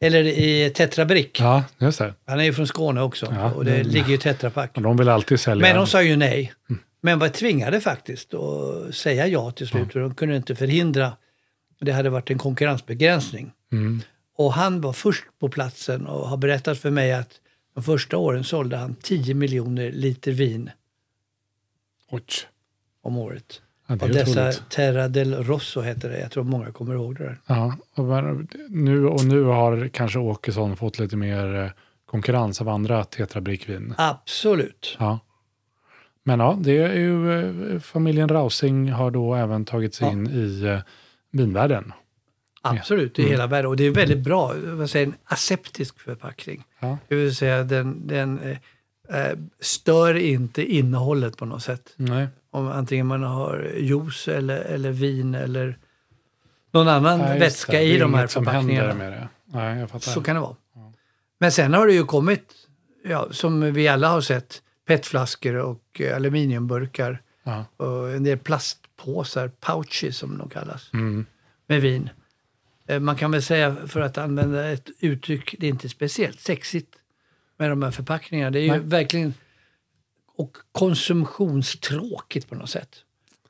[0.00, 1.40] Eller i Tetra Brick.
[1.40, 2.14] ja, just det.
[2.26, 3.86] Han är ju från Skåne också Ja, och det mm.
[3.88, 4.70] ligger ju Tetra Pak.
[4.74, 5.62] De vill alltid sälja.
[5.66, 6.52] Men de sa ju nej.
[7.08, 9.94] Men var tvingade faktiskt att säga ja till slut.
[9.94, 11.12] Och de kunde inte förhindra.
[11.80, 13.52] Det hade varit en konkurrensbegränsning.
[13.72, 14.00] Mm.
[14.36, 17.40] Och han var först på platsen och har berättat för mig att
[17.74, 20.70] de första åren sålde han 10 miljoner liter vin
[22.10, 22.22] Oj.
[23.02, 23.62] om året.
[23.86, 24.52] Ja, Av dessa.
[24.52, 26.20] Terra del Rosso heter det.
[26.20, 27.40] Jag tror många kommer ihåg det där.
[27.46, 28.04] Ja, och,
[28.68, 31.70] nu, och nu har kanske Åkesson fått lite mer eh,
[32.06, 33.94] konkurrens av andra Tetra Brick-vin.
[33.98, 34.96] Absolut.
[34.98, 35.18] Ja.
[36.28, 37.32] Men ja, det är ju
[37.74, 40.12] eh, familjen Rausing har då även tagit sig Ja.
[40.12, 40.78] in i eh,
[41.32, 41.92] vinvärlden.
[42.62, 43.68] Absolut, i hela världen.
[43.68, 46.64] Och det är väldigt bra, vad säger, en aseptisk förpackning.
[46.80, 46.98] Ja.
[47.08, 48.58] Det vill säga den, den eh,
[49.20, 51.92] eh, stör inte innehållet på något sätt.
[51.96, 52.26] Nej.
[52.50, 55.78] Om antingen man har juice eller, eller vin eller
[56.72, 57.78] någon annan Nej, vätska det.
[57.78, 58.94] Det i de här förpackningarna.
[58.94, 59.28] med det.
[59.44, 60.10] Nej, jag fattar.
[60.12, 60.56] Så kan det vara.
[61.40, 62.52] Men sen har det ju kommit,
[63.04, 67.64] ja, som vi alla har sett, petflaskor och eh, aluminiumburkar Ja.
[67.76, 70.90] och en del plastpåsar, pouches som de kallas.
[70.92, 71.26] Mm.
[71.66, 72.10] med vin.
[72.86, 76.94] Eh, Man kan väl säga, för att använda ett uttryck, det är inte speciellt sexigt
[77.58, 78.50] med de här förpackningarna.
[78.50, 78.80] Det är ju Nej.
[78.80, 79.34] verkligen
[80.36, 82.96] och konsumtionstråkigt på något sätt.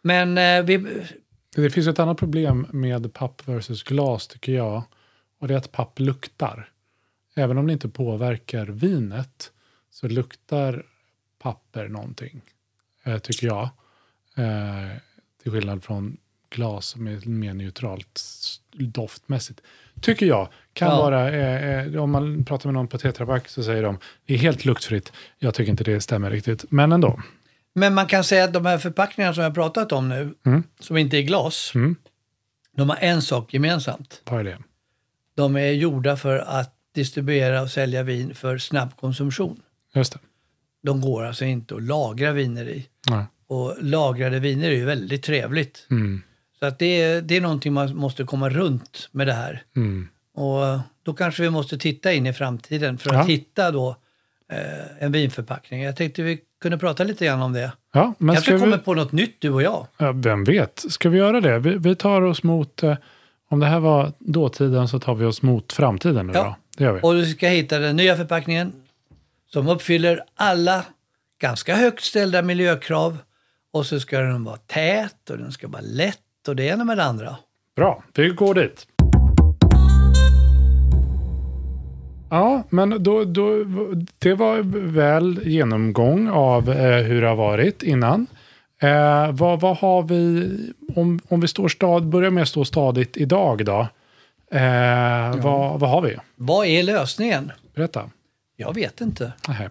[0.02, 1.02] Men eh, vi,
[1.56, 4.82] Det finns ett annat problem med papp versus glas tycker jag.
[5.40, 6.70] Och det är att papp luktar.
[7.34, 9.52] Även om det inte påverkar vinet
[9.90, 10.82] så luktar
[11.38, 12.40] papper någonting.
[13.04, 13.62] Eh, tycker jag.
[14.36, 14.96] Eh,
[15.42, 16.16] till skillnad från
[16.50, 18.20] glas som är mer neutralt
[18.72, 19.60] doftmässigt.
[20.00, 20.48] Tycker jag.
[20.72, 20.96] Kan Ja.
[21.02, 24.34] vara, eh, eh, om man pratar med någon på Tetra Pak så säger de det
[24.34, 25.12] är helt luktfritt.
[25.38, 26.64] Jag tycker inte det stämmer riktigt.
[26.70, 27.20] Men ändå.
[27.74, 30.62] men man kan säga att de här förpackningarna som jag pratat om nu, Mm.
[30.80, 31.96] som inte är glas, Mm.
[32.76, 34.22] de har en sak gemensamt.
[34.24, 34.58] Vad är det?
[35.36, 39.60] De är gjorda för att distribuera och sälja vin för snabb konsumtion.
[39.94, 40.18] Just det.
[40.82, 42.86] De går alltså inte att lagra viner i.
[43.10, 43.24] Nej.
[43.48, 45.86] Och lagrade viner är ju väldigt trevligt.
[45.90, 46.22] Mm.
[46.58, 49.62] Så att det, är, det är någonting man måste komma runt med det här.
[49.76, 50.08] Mm.
[50.34, 53.22] Och då kanske vi måste titta in i framtiden för att Ja.
[53.22, 53.96] hitta då
[54.52, 55.82] eh, en vinförpackning.
[55.82, 57.72] Jag tänkte vi kunde prata lite grann om det.
[57.92, 58.60] Ja, men kanske ska vi...
[58.60, 59.86] kommer på något nytt du och jag.
[59.98, 60.84] Ja, vem vet?
[60.88, 61.58] Ska vi göra det?
[61.58, 62.82] Vi, vi tar oss mot...
[62.82, 62.96] Eh,
[63.50, 66.44] om det här var dåtiden så tar vi oss mot framtiden nu Ja.
[66.44, 66.56] då.
[66.76, 67.00] Det gör vi.
[67.02, 68.72] Och du ska hitta den nya förpackningen
[69.52, 70.84] som uppfyller alla
[71.40, 73.18] ganska högt ställda miljökrav.
[73.72, 76.96] Och så ska den vara tät och den ska vara lätt och det ena med
[76.96, 77.36] det andra.
[77.76, 78.86] Bra, vi går dit.
[82.30, 83.64] Ja, men då, då,
[84.18, 84.58] det var
[84.92, 88.26] väl genomgång av eh, hur det har varit innan.
[88.82, 90.50] Eh, vad, vad har vi,
[90.96, 93.80] om, om vi står stad, börjar med att stå stadigt idag då.
[94.50, 96.16] Eh, vad, vad har vi?
[96.36, 97.52] Vad är lösningen?
[97.74, 98.10] Berätta.
[98.60, 99.32] Jag vet inte.
[99.48, 99.70] Nähä.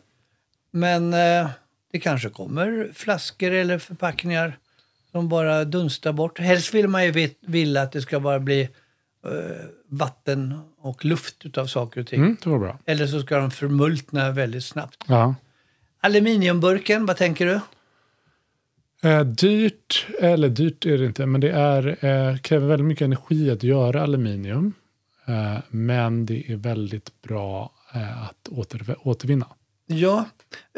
[0.72, 1.50] Men eh,
[1.92, 4.58] det kanske kommer flaskor eller förpackningar
[5.12, 6.40] som bara dunstar bort.
[6.40, 9.32] Helst vill man ju vilja att det ska bara bli eh,
[9.90, 12.20] vatten och luft utav saker och ting.
[12.20, 12.80] Mm, det var bra.
[12.86, 15.04] Eller så ska de förmultna väldigt snabbt.
[15.08, 15.36] Ja.
[16.02, 17.60] Aluminiumburken, vad tänker du?
[19.10, 23.52] Eh, dyrt, eller dyrt är det inte, men det är, eh, kräver väldigt mycket energi
[23.52, 24.74] att göra aluminium.
[25.26, 29.48] Eh, men det är väldigt bra att åter, återvinna.
[29.86, 30.26] Ja,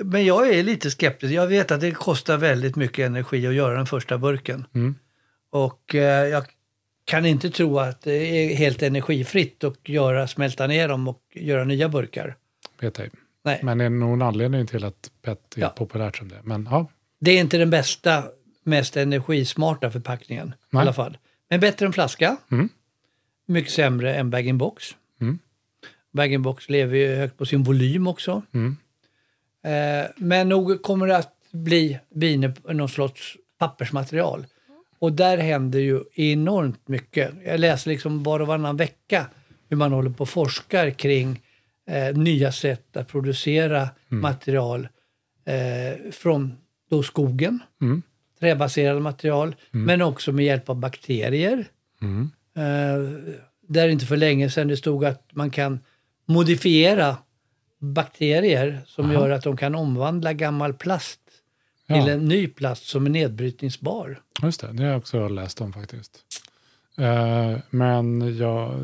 [0.03, 1.33] men jag är lite skeptisk.
[1.33, 4.65] Jag vet att det kostar väldigt mycket energi att göra den första burken.
[4.75, 4.95] Mm.
[5.51, 6.43] Och eh, jag
[7.05, 11.63] kan inte tro att det är helt energifritt att göra, smälta ner dem och göra
[11.63, 12.35] nya burkar.
[12.81, 13.09] Vet ej.
[13.43, 15.69] Nej, Men det är någon anledning till att PET är Ja.
[15.69, 16.39] populärt som det.
[16.43, 16.87] Men ja,
[17.19, 18.23] det är inte den bästa,
[18.63, 20.81] mest energismarta förpackningen i Nej.
[20.81, 21.17] alla fall.
[21.49, 22.37] Men bättre än flaska.
[22.51, 22.69] Mm.
[23.45, 24.95] Mycket sämre än bag-in-box.
[26.13, 26.17] Mm.
[26.17, 28.41] Bag-in-box lever ju högt på sin volym också.
[28.53, 28.77] Mm.
[29.63, 34.45] Eh, men nog kommer det att bli viner på någon sorts pappersmaterial.
[34.99, 37.31] Och där händer ju enormt mycket.
[37.45, 39.25] Jag läser liksom var och varannan vecka
[39.69, 41.41] hur man håller på och forskar kring
[41.87, 44.87] eh, nya sätt att producera material
[45.45, 46.57] eh, från
[46.89, 48.01] då skogen, Mm.
[48.39, 51.65] träbaserade material, men också med hjälp av bakterier.
[52.01, 52.29] Mm.
[52.55, 53.33] Eh,
[53.67, 55.79] där inte för länge sedan det stod att man kan
[56.29, 57.17] modifiera
[57.79, 59.13] bakterier som Aha.
[59.13, 61.19] gör att de kan omvandla gammal plast
[61.85, 61.95] Ja.
[61.95, 64.21] till en ny plast som är nedbrytningsbar.
[64.43, 66.19] Just det, det har jag också läst om faktiskt.
[66.97, 68.79] Eh, men jag,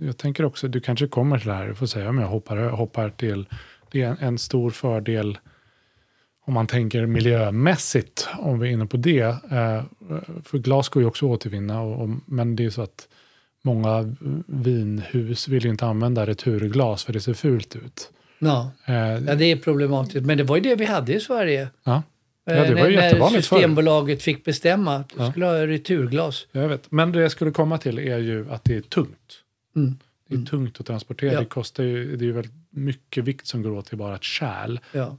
[0.00, 2.56] jag tänker också, du kanske kommer till det här, du får säga om jag hoppar,
[2.56, 3.46] hoppar till,
[3.90, 5.38] det är en, en stor fördel
[6.44, 9.20] om man tänker miljömässigt, om vi är inne på det.
[9.22, 9.82] Eh,
[10.44, 13.08] för glas går ju också att återvinna, och, och, men det är så att
[13.66, 14.14] många
[14.46, 18.10] vinhus vill inte använda returglas för det ser fult ut.
[18.38, 18.70] Ja.
[18.86, 20.26] Eh, ja, det är problematiskt.
[20.26, 21.68] Men det var ju det vi hade i Sverige.
[21.84, 22.02] ja,
[22.48, 23.30] Ja, det Eh, var ju när.
[23.30, 25.30] Systembolaget fick bestämma att Ja.
[25.30, 26.46] skulle ha returglas.
[26.52, 26.90] jag vet.
[26.92, 29.42] Men det jag skulle komma till är ju att det är tungt.
[29.76, 29.96] Mm.
[30.28, 31.32] Det är tungt att transportera.
[31.32, 31.40] Ja.
[31.40, 34.22] Det kostar ju, det är ju väldigt mycket vikt som går åt till bara ett
[34.22, 34.78] kärl.
[34.92, 35.18] Ja.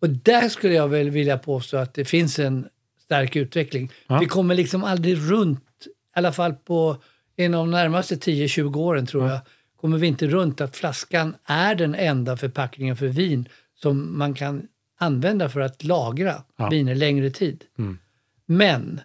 [0.00, 2.66] Och där skulle jag väl vilja påstå att det finns en
[3.04, 3.90] stark utveckling.
[4.06, 4.18] Ja.
[4.18, 6.96] Vi kommer liksom aldrig runt, i alla fall på
[7.40, 9.40] inom de närmaste 10-20 åren tror jag,
[9.80, 14.62] kommer vi inte runt att flaskan är den enda förpackningen för vin som man kan
[14.98, 16.68] använda för att lagra Ja.
[16.68, 17.64] viner längre tid.
[17.78, 17.98] Mm.
[18.46, 19.00] Men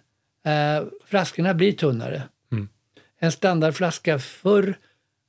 [0.46, 2.22] eh, flaskorna blir tunnare.
[2.52, 2.68] Mm.
[3.18, 4.68] En standardflaska förr,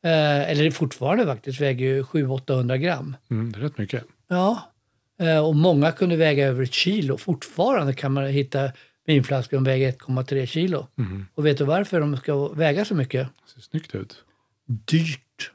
[0.04, 3.16] eh, eller fortfarande faktiskt, väger ju 700-800 gram.
[3.30, 4.04] Mm, det är rätt mycket.
[4.28, 4.72] Ja,
[5.20, 7.18] eh, och många kunde väga över ett kilo.
[7.18, 8.72] Fortfarande kan man hitta
[9.08, 10.88] vinflaskor som väger 1,3 kilo.
[10.98, 11.26] Mm.
[11.36, 13.28] Och vet du varför de ska väga så mycket?
[13.46, 14.24] Det ser snyggt ut.
[14.66, 15.52] Dyrt.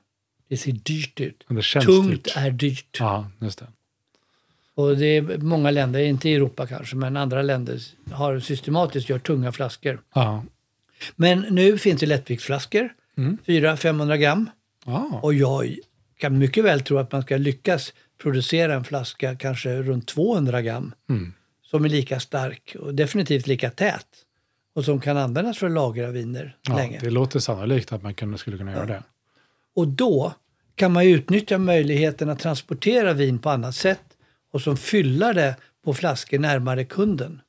[0.48, 1.44] Det ser dyrt ut.
[1.84, 2.36] Tungt dyrt.
[2.36, 2.96] är dyrt.
[3.00, 3.66] Ja, just det.
[4.74, 7.80] Och det är många länder, inte i Europa kanske, men andra länder
[8.12, 10.00] har systematiskt gjort tunga flaskor.
[10.14, 10.44] Ja.
[11.16, 12.88] Men nu finns det lättviktsflaskor,
[13.46, 14.50] 400-500 gram.
[14.84, 15.76] Ah, Och jag
[16.18, 20.94] kan mycket väl tro att man ska lyckas producera en flaska kanske runt 200 gram.
[21.72, 24.06] Som är lika stark och definitivt lika tät.
[24.74, 26.98] Och som kan användas för att lagra viner ja, länge.
[27.02, 29.02] det låter sannolikt att man kunde, skulle kunna göra det.
[29.76, 30.32] Och då
[30.74, 34.02] kan man ju utnyttja möjligheten att transportera vin på annat sätt
[34.52, 37.40] och som fylla det på flaskor närmare kunden.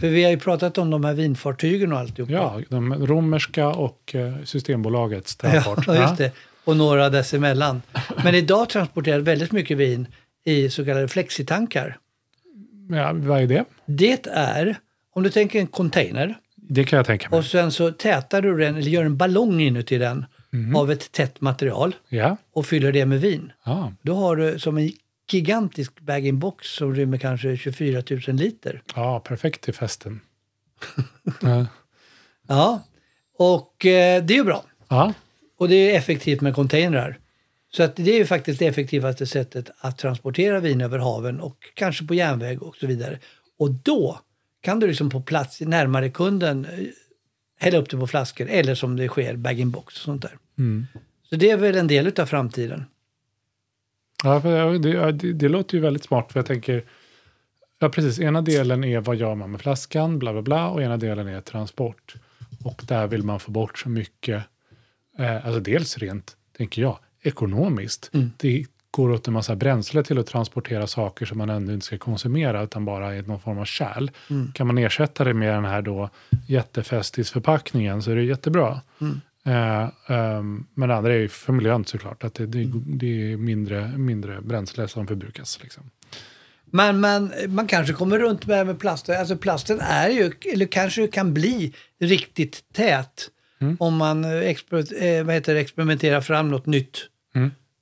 [0.00, 2.32] För vi har ju pratat om de här vinfartygen och alltihopa.
[2.32, 5.86] Ja, de romerska och eh, Systembolagets Ja, transport.
[5.96, 6.32] just det.
[6.64, 7.82] Och några dessemellan.
[8.24, 10.06] Men idag transporteras väldigt mycket vin
[10.44, 11.98] i så kallade flexitankar.
[12.88, 13.64] Ja, vad är det?
[13.86, 14.76] Det är,
[15.14, 17.38] om du tänker en container Det kan jag tänka mig.
[17.38, 20.76] och sen så tätar du den, eller gör en ballong inuti den Mhm.
[20.76, 23.52] av ett tätt material Ja, och fyller det med vin.
[23.64, 24.90] ja, Då har du som en
[25.30, 28.82] gigantisk bag-in-box som rymmer kanske 24 000 liter.
[28.96, 30.20] ja perfekt till festen.
[31.42, 31.66] ja.
[32.48, 32.82] Ja,
[33.38, 34.64] och eh, det är ju bra.
[34.88, 35.12] ja,
[35.58, 37.18] Och det är effektivt med containrar.
[37.70, 41.56] Så att det är ju faktiskt det effektivaste sättet att transportera vin över haven och
[41.74, 43.18] kanske på järnväg och så vidare.
[43.58, 44.20] Och då
[44.60, 46.86] kan du liksom på plats närmare kunden eh,
[47.58, 50.38] hälla upp det på flaskor eller som det sker bag-in-box och sånt där.
[51.30, 52.84] Så det är väl en del av framtiden.
[54.24, 56.32] Ja, det, det, det låter ju väldigt smart.
[56.32, 56.84] För jag tänker,
[57.78, 60.96] ja precis, ena delen är vad gör man med flaskan, bla bla bla, och ena
[60.96, 62.14] delen är transport.
[62.64, 64.44] Och där vill man få bort så mycket,
[65.18, 68.10] eh, alltså dels rent, tänker jag, ekonomiskt.
[68.36, 71.98] Det går åt en massa bränsle till att transportera saker som man ändå inte ska
[71.98, 74.10] konsumera, utan bara i någon form av kärl.
[74.54, 76.10] Kan man ersätta det med den här då
[76.46, 78.80] jättefestisförpackningen så är det jättebra.
[79.46, 83.36] Eh, ehm, men det andra är ju för miljön såklart, att det, det, det är
[83.36, 85.58] mindre, mindre bränsle som förbrukas.
[85.62, 85.90] Liksom.
[86.70, 89.08] Men, men man kanske kommer runt med, med plast.
[89.08, 93.28] Alltså plasten är ju, eller kanske kan bli riktigt tät
[93.78, 96.98] om man eh, exper, eh, vad heter det, experimenterar fram något nytt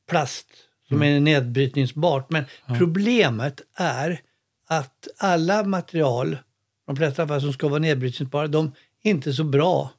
[0.08, 0.46] plast
[0.88, 2.30] som är nedbrytningsbart.
[2.30, 2.44] Men
[2.78, 4.20] problemet är
[4.68, 6.38] att alla material,
[6.86, 9.90] de flesta fall som ska vara nedbrytningsbara, de är inte så bra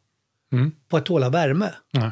[0.89, 1.73] på att tåla värme.
[1.91, 2.09] Nej.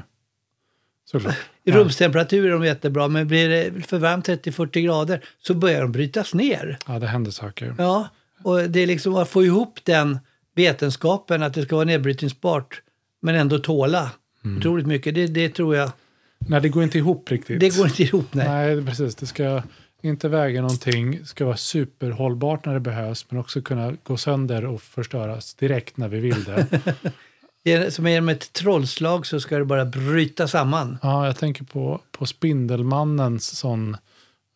[1.06, 1.36] Såklart.
[1.64, 5.92] I rumstemperatur är de jättebra, men blir det för varmt 30-40 grader så börjar de
[5.92, 6.78] brytas ner.
[6.88, 7.76] Ja, det händer saker.
[7.78, 8.10] Ja,
[8.44, 10.20] och det är liksom att få ihop den
[10.56, 12.82] vetenskapen att det ska vara nedbrytningsbart
[13.26, 14.12] men ändå tåla
[14.58, 15.16] otroligt mycket.
[15.16, 15.92] Det, det tror jag,
[16.38, 17.60] Nej, det går inte ihop riktigt.
[17.60, 18.34] det går inte ihop.
[18.34, 18.48] Nej.
[18.48, 19.16] Nej, precis.
[19.16, 19.64] Det ska
[20.02, 24.82] inte väga någonting, ska vara superhållbart när det behövs, men också kunna gå sönder och
[24.82, 27.92] förstöras direkt när vi vill det.
[27.92, 30.98] Som genom ett trollslag så ska det bara bryta samman.
[31.02, 33.98] Ja, jag tänker på, på Spindelmannens sån,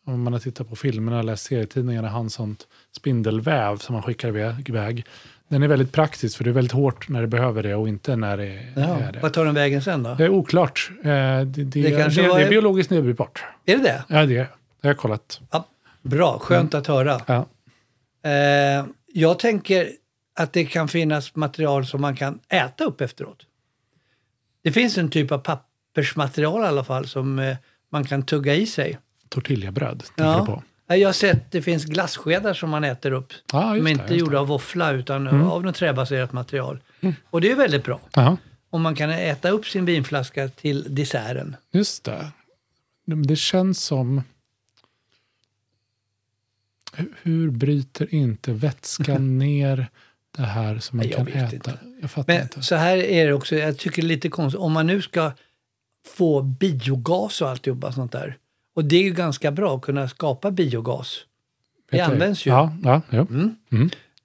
[0.06, 4.28] om man har tittat på filmerna eller läst serietidningarna, hans sånt spindelväv som man skickar
[4.68, 5.04] iväg.
[5.50, 8.16] Den är väldigt praktisk för det är väldigt hårt när det behöver det och inte
[8.16, 8.82] när det Ja.
[9.00, 9.18] är det.
[9.20, 10.14] Vad tar den vägen sen då?
[10.14, 10.90] Det är oklart.
[10.98, 13.44] Eh, Det, det, det, kanske det, var- det är biologiskt nedbrytbart.
[13.66, 14.04] Är det det?
[14.08, 14.46] Ja, det, det
[14.82, 15.40] har jag kollat.
[15.50, 15.66] Ja,
[16.02, 17.20] bra, skönt att höra.
[17.26, 17.46] Ja.
[18.30, 19.88] Eh, jag tänker
[20.38, 23.46] att det kan finnas material som man kan äta upp efteråt.
[24.62, 27.56] Det finns en typ av pappersmaterial i alla fall som eh,
[27.92, 28.98] man kan tugga i sig.
[29.28, 30.62] Tortillabröd, tänker du på?
[30.90, 33.32] Ja, Jag har sett det finns glasskedar som man äter upp.
[33.52, 34.30] Är det, inte just gjorda.
[34.30, 34.40] Mm.
[34.40, 36.80] av våffla utan av något träbaserat material.
[37.30, 38.00] Och det är väldigt bra.
[38.14, 38.36] Ja,
[38.70, 41.56] Om man kan äta upp sin vinflaska till desserten.
[41.72, 42.30] just det.
[43.06, 44.22] Det känns som...
[47.22, 49.86] Hur- bryter inte vätskan ner
[50.36, 51.54] det här som man Jag kan äta?
[51.56, 51.78] inte.
[52.00, 52.62] Jag fattar Men inte.
[52.62, 54.60] så här är det också, jag tycker det är lite konstigt.
[54.60, 55.32] Om man nu ska
[56.16, 58.36] få biogas och alltihopa sånt där.
[58.74, 61.18] Och det är ju ganska bra att kunna skapa biogas.
[61.90, 62.02] Det du?
[62.02, 62.50] används ju.
[62.50, 63.26] Ja, ja, ja.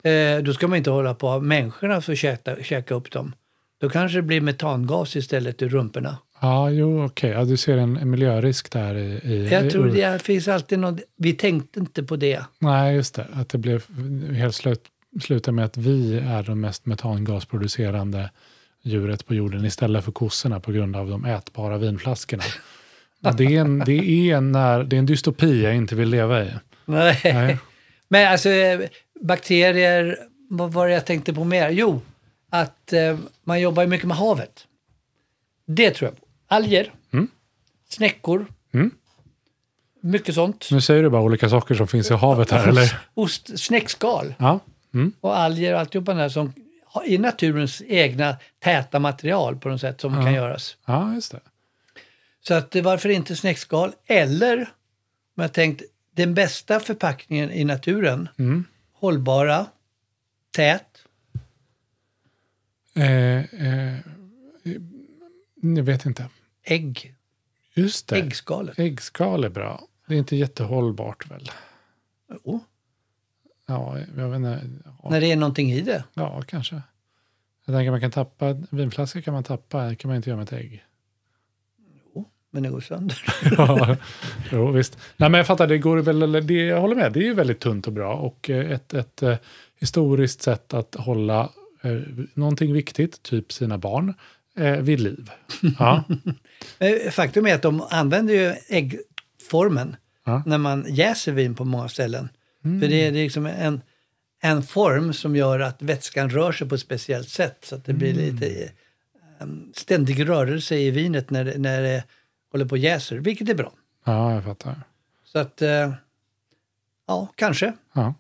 [0.10, 3.34] Eh, då ska man inte hålla på människorna för att käka, käka upp dem.
[3.82, 6.18] Då kanske det blir metangas istället ur rumporna.
[6.42, 7.30] ja jo, okej.
[7.30, 9.20] Ja, du ser en, en miljörisk där i...
[9.24, 12.46] i Jag i, tror det finns alltid något, vi tänkte inte på det.
[12.60, 13.28] Nej, just det.
[13.34, 13.84] Att det blev
[14.34, 14.82] helt slut,
[15.22, 18.30] slutar med att vi är de mest metangasproducerande
[18.84, 22.44] djuret på jorden istället för kossorna på grund av de ätbara vinflaskorna.
[23.20, 23.94] Ja, det, är en, det,
[24.30, 26.52] är en, när, det är en dystopi jag inte vill leva i.
[26.86, 27.20] Nej.
[27.24, 27.58] Nej.
[28.08, 28.50] Men alltså
[29.22, 30.18] bakterier,
[30.50, 31.70] vad var det jag tänkte på mer?
[31.70, 32.02] Jo,
[32.50, 34.68] att eh, man jobbar mycket med havet.
[35.68, 36.26] Det tror jag på.
[36.48, 36.92] Alger,
[37.90, 38.92] snäckor, Mm.
[40.02, 40.68] mycket sånt.
[40.72, 43.00] Nu säger du bara olika saker som finns i havet här, eller?
[43.14, 44.60] Ost, snäckskal Ja.
[44.94, 45.14] Mm.
[45.22, 46.54] och alger och alltihopa där som
[47.06, 50.78] i naturens egna täta material på något sätt som kan göras.
[50.86, 51.40] ja, just det.
[52.48, 53.92] Så att eh, varför inte snäckskal?
[54.06, 54.60] Eller,
[55.36, 55.82] om jag tänkt,
[56.12, 58.30] den bästa förpackningen i naturen,
[58.94, 59.66] hållbara,
[60.52, 61.02] tät,
[62.98, 64.00] Eh, eh,
[65.62, 66.30] jag vet inte.
[66.64, 67.16] Ägg.
[67.74, 68.16] Just det.
[68.16, 68.80] Äggskalet.
[68.80, 69.88] Äggskal är bra.
[70.08, 71.52] Det är inte jättehållbart väl?
[72.44, 72.60] Oh,
[73.66, 74.62] Ja, jag vet inte.
[75.04, 76.04] Ja, när det är någonting i det.
[76.14, 76.82] ja kanske.
[77.66, 80.44] Jag tänker man kan tappa, vinflaskor kan man tappa, det kan man inte göra med
[80.44, 80.86] ett ägg.
[82.56, 83.24] Men det går sönder.
[83.58, 83.98] ja,
[84.52, 84.98] jo, visst.
[85.18, 87.60] Nej, men jag fattar, det går väl, det, jag håller med, det är ju väldigt
[87.60, 89.36] tunt och bra och eh, ett, ett eh,
[89.80, 91.50] historiskt sätt att hålla
[91.84, 91.92] eh,
[92.34, 94.14] någonting viktigt, typ sina barn,
[94.58, 95.30] eh, vid liv.
[95.80, 96.04] Ja,
[97.12, 99.96] Faktum är att de använder ju äggformen
[100.26, 100.44] Ja.
[100.46, 102.30] när man jäser vin på många ställen.
[102.62, 103.82] För det är det är liksom en,
[104.42, 107.58] en form som gör att vätskan rör sig på ett speciellt sätt.
[107.64, 108.64] Så att det blir lite
[109.40, 112.04] eh, ständig rörelse i vinet när, det- när det
[112.56, 113.72] håller på och jäser, vilket är bra.
[114.06, 114.76] ja jag fattar.
[115.26, 115.94] Så att, eh,
[117.08, 117.74] ja, kanske.
[117.94, 118.14] Ja.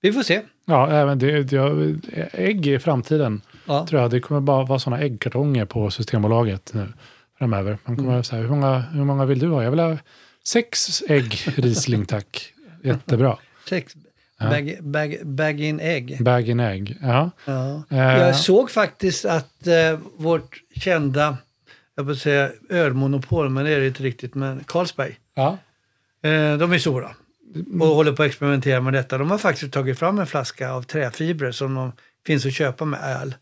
[0.00, 0.42] Vi får se.
[0.64, 3.86] Ja, även det, det, ägg i framtiden Ja.
[3.86, 4.10] tror jag.
[4.10, 6.92] Det kommer bara vara sådana äggkartonger på Systembolaget nu
[7.38, 7.78] framöver.
[7.84, 9.62] Man kommer säga, hur många, hur många vill du ha?
[9.62, 9.96] Jag vill ha
[10.44, 12.52] sex ägg Riesling tack.
[12.82, 13.38] Jättebra.
[13.68, 13.94] Sex,
[14.38, 16.16] bag, bag, bag in ägg.
[16.24, 16.98] Bag in egg.
[17.02, 17.30] Ja.
[17.44, 17.82] Ja.
[17.90, 17.98] Eh.
[17.98, 21.36] Jag såg faktiskt att eh, vårt kända,
[21.96, 25.18] jag får säga ölmonopol, men det är det inte riktigt, men Carlsberg.
[25.34, 25.58] ja.
[26.22, 27.10] Eh, de är stora
[27.80, 29.18] och håller på att experimentera med detta.
[29.18, 31.92] De har faktiskt tagit fram en flaska av träfibrer som de
[32.26, 33.34] finns att köpa med öl.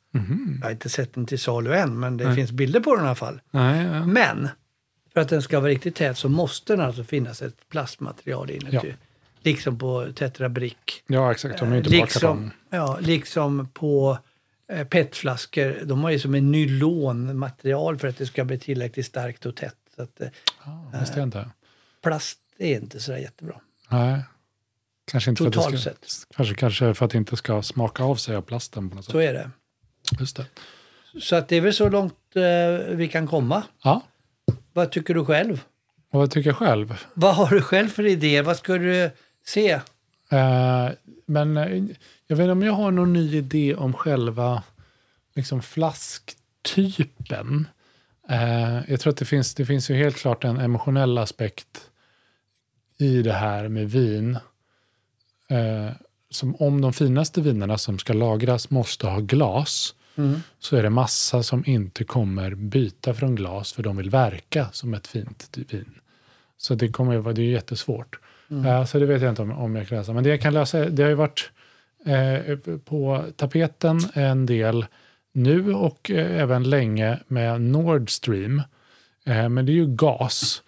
[0.61, 3.07] Jag har inte sett den till salu än, men det finns bilder på den i
[3.07, 3.41] alla fall.
[3.51, 4.07] Nej, ja.
[4.07, 4.49] Men
[5.13, 8.77] för att den ska vara riktigt tät så måste den alltså finnas ett plastmaterial inuti.
[8.89, 8.95] Ja.
[9.43, 11.03] Liksom på Tetra Brick.
[11.07, 11.59] ja, exakt.
[11.59, 12.05] De är inte kartong.
[12.05, 14.19] Liksom, ja, liksom på eh,
[14.89, 15.81] petflaskor.
[15.85, 19.77] De har ju som en nylonmaterial för att det ska bli tillräckligt starkt och tätt.
[19.97, 20.29] Så att, eh,
[21.15, 21.51] jag inte.
[22.03, 23.61] plast är inte så jättebra.
[23.89, 24.23] Nej.
[25.11, 26.07] Kanske inte för att, Totalt det ska, sett.
[26.37, 29.13] kanske, kanske för att det inte ska smaka av sig av plasten på något sätt.
[29.13, 29.51] Så är det.
[30.21, 30.47] Just det.
[31.21, 33.63] Så att det är väl så långt eh, vi kan komma.
[33.85, 34.03] Ja,
[34.73, 35.65] Vad tycker du själv?
[36.11, 36.95] och vad tycker jag själv?
[37.15, 38.43] Vad har du själv för idé?
[38.43, 39.11] Vad ska du
[39.47, 39.71] se?
[40.31, 40.89] Eh,
[41.27, 41.85] men eh,
[42.33, 44.63] jag vet inte om jag har någon ny idé om själva
[45.35, 47.67] liksom, flasktypen.
[48.29, 51.91] Eh, jag tror att det finns, det finns ju helt klart en emotionell aspekt
[52.99, 54.39] i det här med vin.
[55.49, 55.91] Eh,
[56.31, 59.95] som om de finaste vinerna som ska lagras måste ha glas
[60.59, 64.95] så är det massa som inte kommer byta från glas för de vill verka som
[64.95, 65.95] ett fint vin.
[66.57, 68.19] Så det kommer det är jättesvårt.
[68.51, 70.13] Eh, så det vet jag inte om, om jag kan lösa.
[70.13, 71.51] Men det jag kan lösa, det har ju varit
[72.85, 74.87] på tapeten en del
[75.35, 78.63] nu och eh, även länge med Nord Stream.
[79.27, 80.63] Eh, men det är ju gas.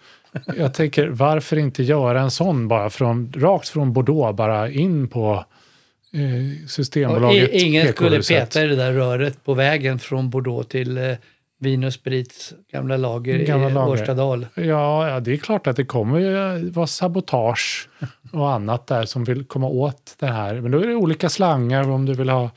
[0.57, 5.45] Jag tänker, varför inte göra en sån bara från, rakt från Bordeaux, bara in på
[6.13, 7.49] eh, Och Systembolaget.
[7.53, 11.11] i- ingen skulle peta i det där röret på vägen från Bordeaux till eh,
[11.59, 13.89] Vin och Sprits gamla lager Gamla i.
[13.89, 14.47] Årstadal.
[14.55, 17.89] Ja, ja, det är klart att det kommer vara sabotage
[18.35, 20.61] och annat där som vill komma åt det här.
[20.61, 22.49] Men då är det olika slangar om du vill ha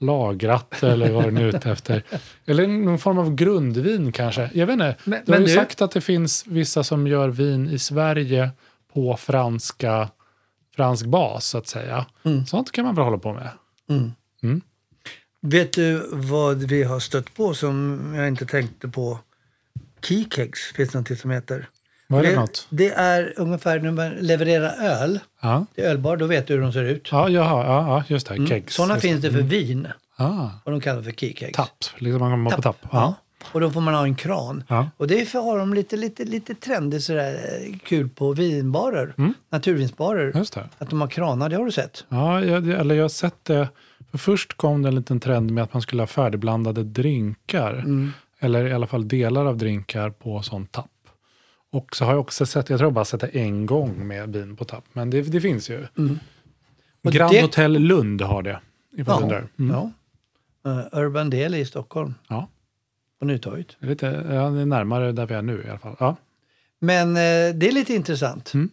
[0.00, 2.02] lagrat eller vad du är ute efter.
[2.46, 4.50] Eller någon form av grundvin kanske.
[4.54, 4.96] Jag vet inte.
[5.04, 8.50] Men- du har ju du- sagt att det finns vissa som gör vin i Sverige
[8.94, 10.08] på franska,
[10.76, 12.06] fransk bas så att säga.
[12.22, 12.46] Mm.
[12.46, 13.48] Sånt kan man väl hålla på med.
[15.40, 19.18] Vet du vad vi har stött på som jag inte tänkte på?
[20.02, 21.68] Keykegs finns det något som heter.
[22.06, 22.66] Vad är det, det, något?
[22.70, 26.72] det är ungefär när man levererar öl Ja, till ölbar, då vet du hur de
[26.72, 27.08] ser ut.
[27.12, 28.46] ja, jaha, ja, ja just det.
[28.46, 28.74] Kegs.
[28.74, 29.12] Sådana Just Mm.
[29.20, 31.56] finns det för vin, Ah, och de kallas för keykegs.
[31.56, 32.86] tapp, liksom man kommer på tapp.
[32.92, 33.14] Ja.
[33.52, 34.64] Och då får man ha en kran.
[34.68, 34.90] Ja.
[34.96, 39.14] Och det är för har de lite, lite, lite trendigt sådär eh, kul på vinbarer,
[39.50, 40.24] naturvinsbarer.
[40.26, 40.38] Mm.
[40.38, 40.68] Just det.
[40.78, 42.04] Att de har kranar, det har du sett.
[42.08, 43.68] Ja, jag, eller jag har sett det.
[44.10, 47.84] För först kom det en liten trend med att man skulle ha färdigblandade drinkar.
[48.40, 50.86] Eller i alla fall delar av drinkar på sån tapp.
[51.74, 54.32] Och så har jag också sett, jag tror jag bara sett det en gång med
[54.32, 54.84] vin på tapp.
[54.92, 55.86] Men det, det finns ju.
[57.04, 58.60] Och Grand det- Hotel Lund har det.
[58.96, 59.22] Ja.
[59.22, 59.46] Mm.
[59.58, 59.90] ja.
[60.66, 62.48] Eh, Urban Deli i Stockholm, Ja.
[63.18, 63.76] på Nytorget.
[63.80, 65.96] Det är Lite, ja, det är närmare där vi är nu i alla fall.
[65.98, 66.16] Ja.
[66.80, 68.54] Men eh, det är lite intressant.
[68.54, 68.70] Mm.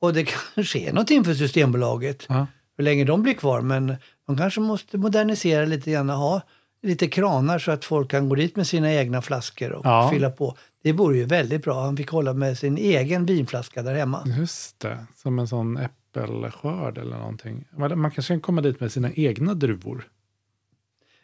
[0.00, 0.24] Och det
[0.54, 2.26] kanske är något inför Systembolaget.
[2.28, 2.46] Ja.
[2.76, 3.60] Hur länge de blir kvar.
[3.60, 6.08] Men de kanske måste modernisera lite grann.
[6.10, 6.40] Ha
[6.84, 10.08] lite kranar så att folk kan gå dit med sina egna flaskor och Ja.
[10.12, 10.56] fylla på.
[10.82, 11.82] Det vore ju väldigt bra.
[11.82, 14.22] Han fick hålla med sin egen vinflaska där hemma.
[14.38, 17.64] Just det, som en sån äppelskörd eller någonting.
[17.76, 20.08] Man kanske kan komma dit med sina egna druvor.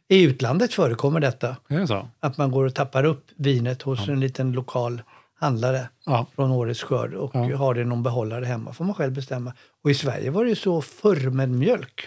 [0.09, 1.57] I utlandet förekommer detta.
[1.69, 2.09] Det så?
[2.21, 5.03] Att man går och tappar upp vinet hos en liten lokal
[5.35, 6.27] handlare Ja.
[6.35, 7.57] från årets skörd och Ja.
[7.57, 8.73] har det i någon behållare hemma.
[8.73, 9.53] får man själv bestämma.
[9.83, 12.01] Och i Sverige var det ju så förr med mjölk.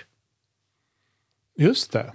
[1.58, 2.14] Just det.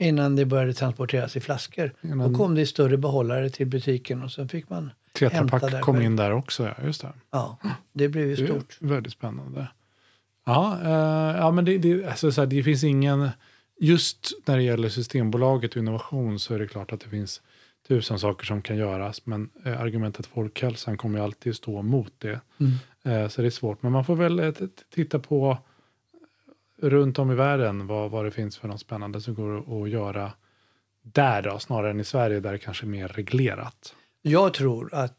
[0.00, 1.92] Innan det började transporteras i flaskor.
[2.02, 4.90] Innan- Då kom det i större behållare till butiken och sen fick man
[5.20, 6.84] hämta Tetra där Pak kom in där också, ja.
[6.84, 7.12] Just det.
[7.30, 7.56] Ja,
[7.92, 8.76] det blev ju stort.
[8.80, 9.66] väldigt spännande.
[10.46, 13.28] Ja, eh, ja men det, det, alltså, så här, det finns ingen...
[13.82, 17.42] Just när det gäller Systembolaget och innovation så är det klart att det finns
[17.88, 19.26] tusen saker som kan göras.
[19.26, 22.40] Men eh, argumentet folkhälsan kommer ju alltid stå mot det.
[22.60, 22.72] Mm.
[23.22, 23.82] Eh, så det är svårt.
[23.82, 24.52] Men man får väl eh,
[24.94, 25.58] titta på
[26.82, 30.32] runt om i världen vad, vad det finns för något spännande som går att- göra
[31.02, 33.94] där då, snarare än i Sverige där det kanske är mer reglerat.
[34.22, 35.16] Jag tror att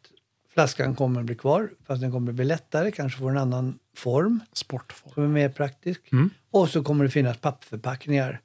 [0.54, 3.80] flaskan kommer att bli kvar, fast den kommer att bli lättare, kanske får en annan
[3.96, 5.14] form Sportform.
[5.14, 6.12] som är mer praktisk.
[6.12, 6.30] Mm.
[6.52, 8.40] Och så kommer det finnas pappförpackningar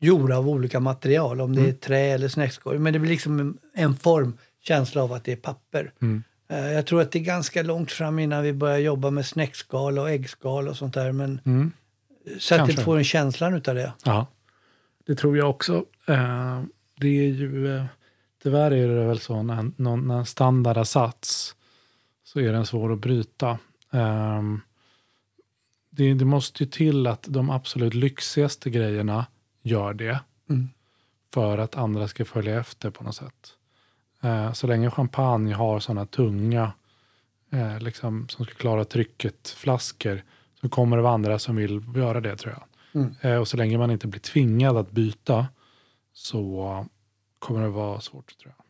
[0.00, 1.70] gjorda av olika material, om det Mm.
[1.72, 2.78] är trä eller snäckskoj.
[2.78, 5.92] Men det blir liksom en, en form, känsla av att det är papper.
[6.02, 6.22] Mm.
[6.48, 9.98] Eh, Jag tror att det är ganska långt fram innan vi börjar jobba med snäckskal
[9.98, 11.12] och äggskal och sånt där.
[11.12, 11.40] Men
[12.38, 13.92] Så att det får en känslan utav det.
[14.04, 14.26] Ja,
[15.06, 15.84] det tror jag också.
[16.06, 16.62] Eh,
[16.94, 17.84] det är ju, eh,
[18.42, 21.56] tyvärr är det väl så när, när en standard har satts
[22.24, 23.58] så är den svår att bryta.
[23.92, 24.60] Ehm,
[25.90, 29.26] det, det måste ju till att de absolut lyxigaste grejerna
[29.62, 30.20] gör det
[30.50, 30.68] Mm.
[31.34, 33.54] för att andra ska följa efter på något sätt.
[34.22, 36.72] Eh, så länge champagne har sådana tunga,
[37.50, 40.22] eh, liksom, som ska klara trycket, flaskor,
[40.60, 42.62] så kommer det vara andra som vill göra det tror jag.
[43.02, 43.14] Mm.
[43.20, 45.46] Eh, och så länge man inte blir tvingad att byta
[46.12, 46.86] så
[47.38, 48.64] kommer det vara svårt tror jag.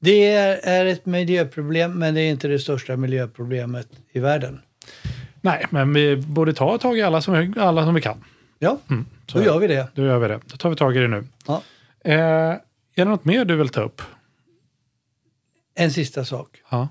[0.00, 4.60] Det är, ett miljöproblem, men det är inte det största miljöproblemet i världen.
[5.40, 8.24] Nej, men vi borde ta tag i alla som, alla som vi kan.
[8.58, 9.88] Ja, Mm, så då gör vi det.
[9.94, 10.40] Då gör vi det.
[10.46, 11.24] Då tar vi tag i det nu.
[11.46, 11.62] Ja.
[12.04, 12.60] Eh, är
[12.94, 14.02] det något mer du vill ta upp?
[15.74, 16.62] En sista sak.
[16.70, 16.88] Ja,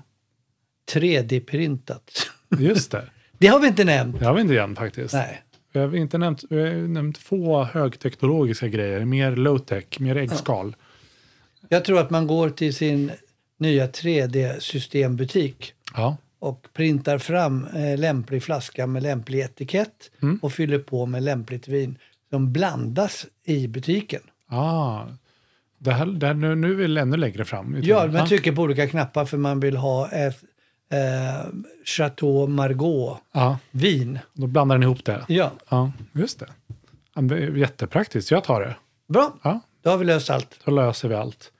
[0.92, 2.10] 3D-printat.
[2.58, 3.10] just det.
[3.38, 4.18] Det har vi inte nämnt.
[4.18, 5.14] Det har vi inte igen faktiskt.
[5.14, 5.42] Nej.
[5.72, 10.76] Vi har inte nämnt, vi har nämnt få högteknologiska grejer, mer low-tech, mer äggskal.
[11.68, 13.10] Jag tror att man går till sin
[13.58, 16.16] nya 3D-systembutik Ja.
[16.38, 20.38] och printar fram eh, lämplig flaska med lämplig etikett Mm.
[20.42, 21.98] och fyller på med lämpligt vin
[22.30, 24.20] som blandas i butiken.
[24.48, 25.02] Ah,
[25.78, 27.76] det här, det här, nu, nu är vi ännu längre fram.
[27.82, 30.38] Ja, man trycker på olika knappar för man vill ha ett
[30.92, 31.46] eh,
[31.84, 34.14] Chateau Margaux-vin.
[34.14, 35.24] ja, då blandar den ihop det.
[35.28, 36.46] Ja, Ja, just det.
[37.14, 38.30] Ja, det är jättepraktiskt.
[38.30, 38.76] Jag tar det.
[39.08, 39.32] bra.
[39.42, 40.58] Ja, Då har vi löst allt.
[40.64, 41.52] då löser vi allt.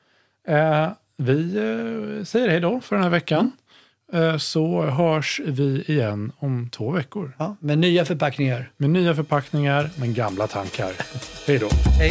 [0.48, 3.52] Eh, vi eh, säger hej då för den här veckan.
[4.12, 7.32] Eh, så hörs vi igen om två veckor.
[7.38, 8.70] Ja, med nya förpackningar.
[8.76, 10.92] Med nya förpackningar, men gamla tankar.
[11.46, 11.68] Hej då.
[11.98, 12.10] Hej.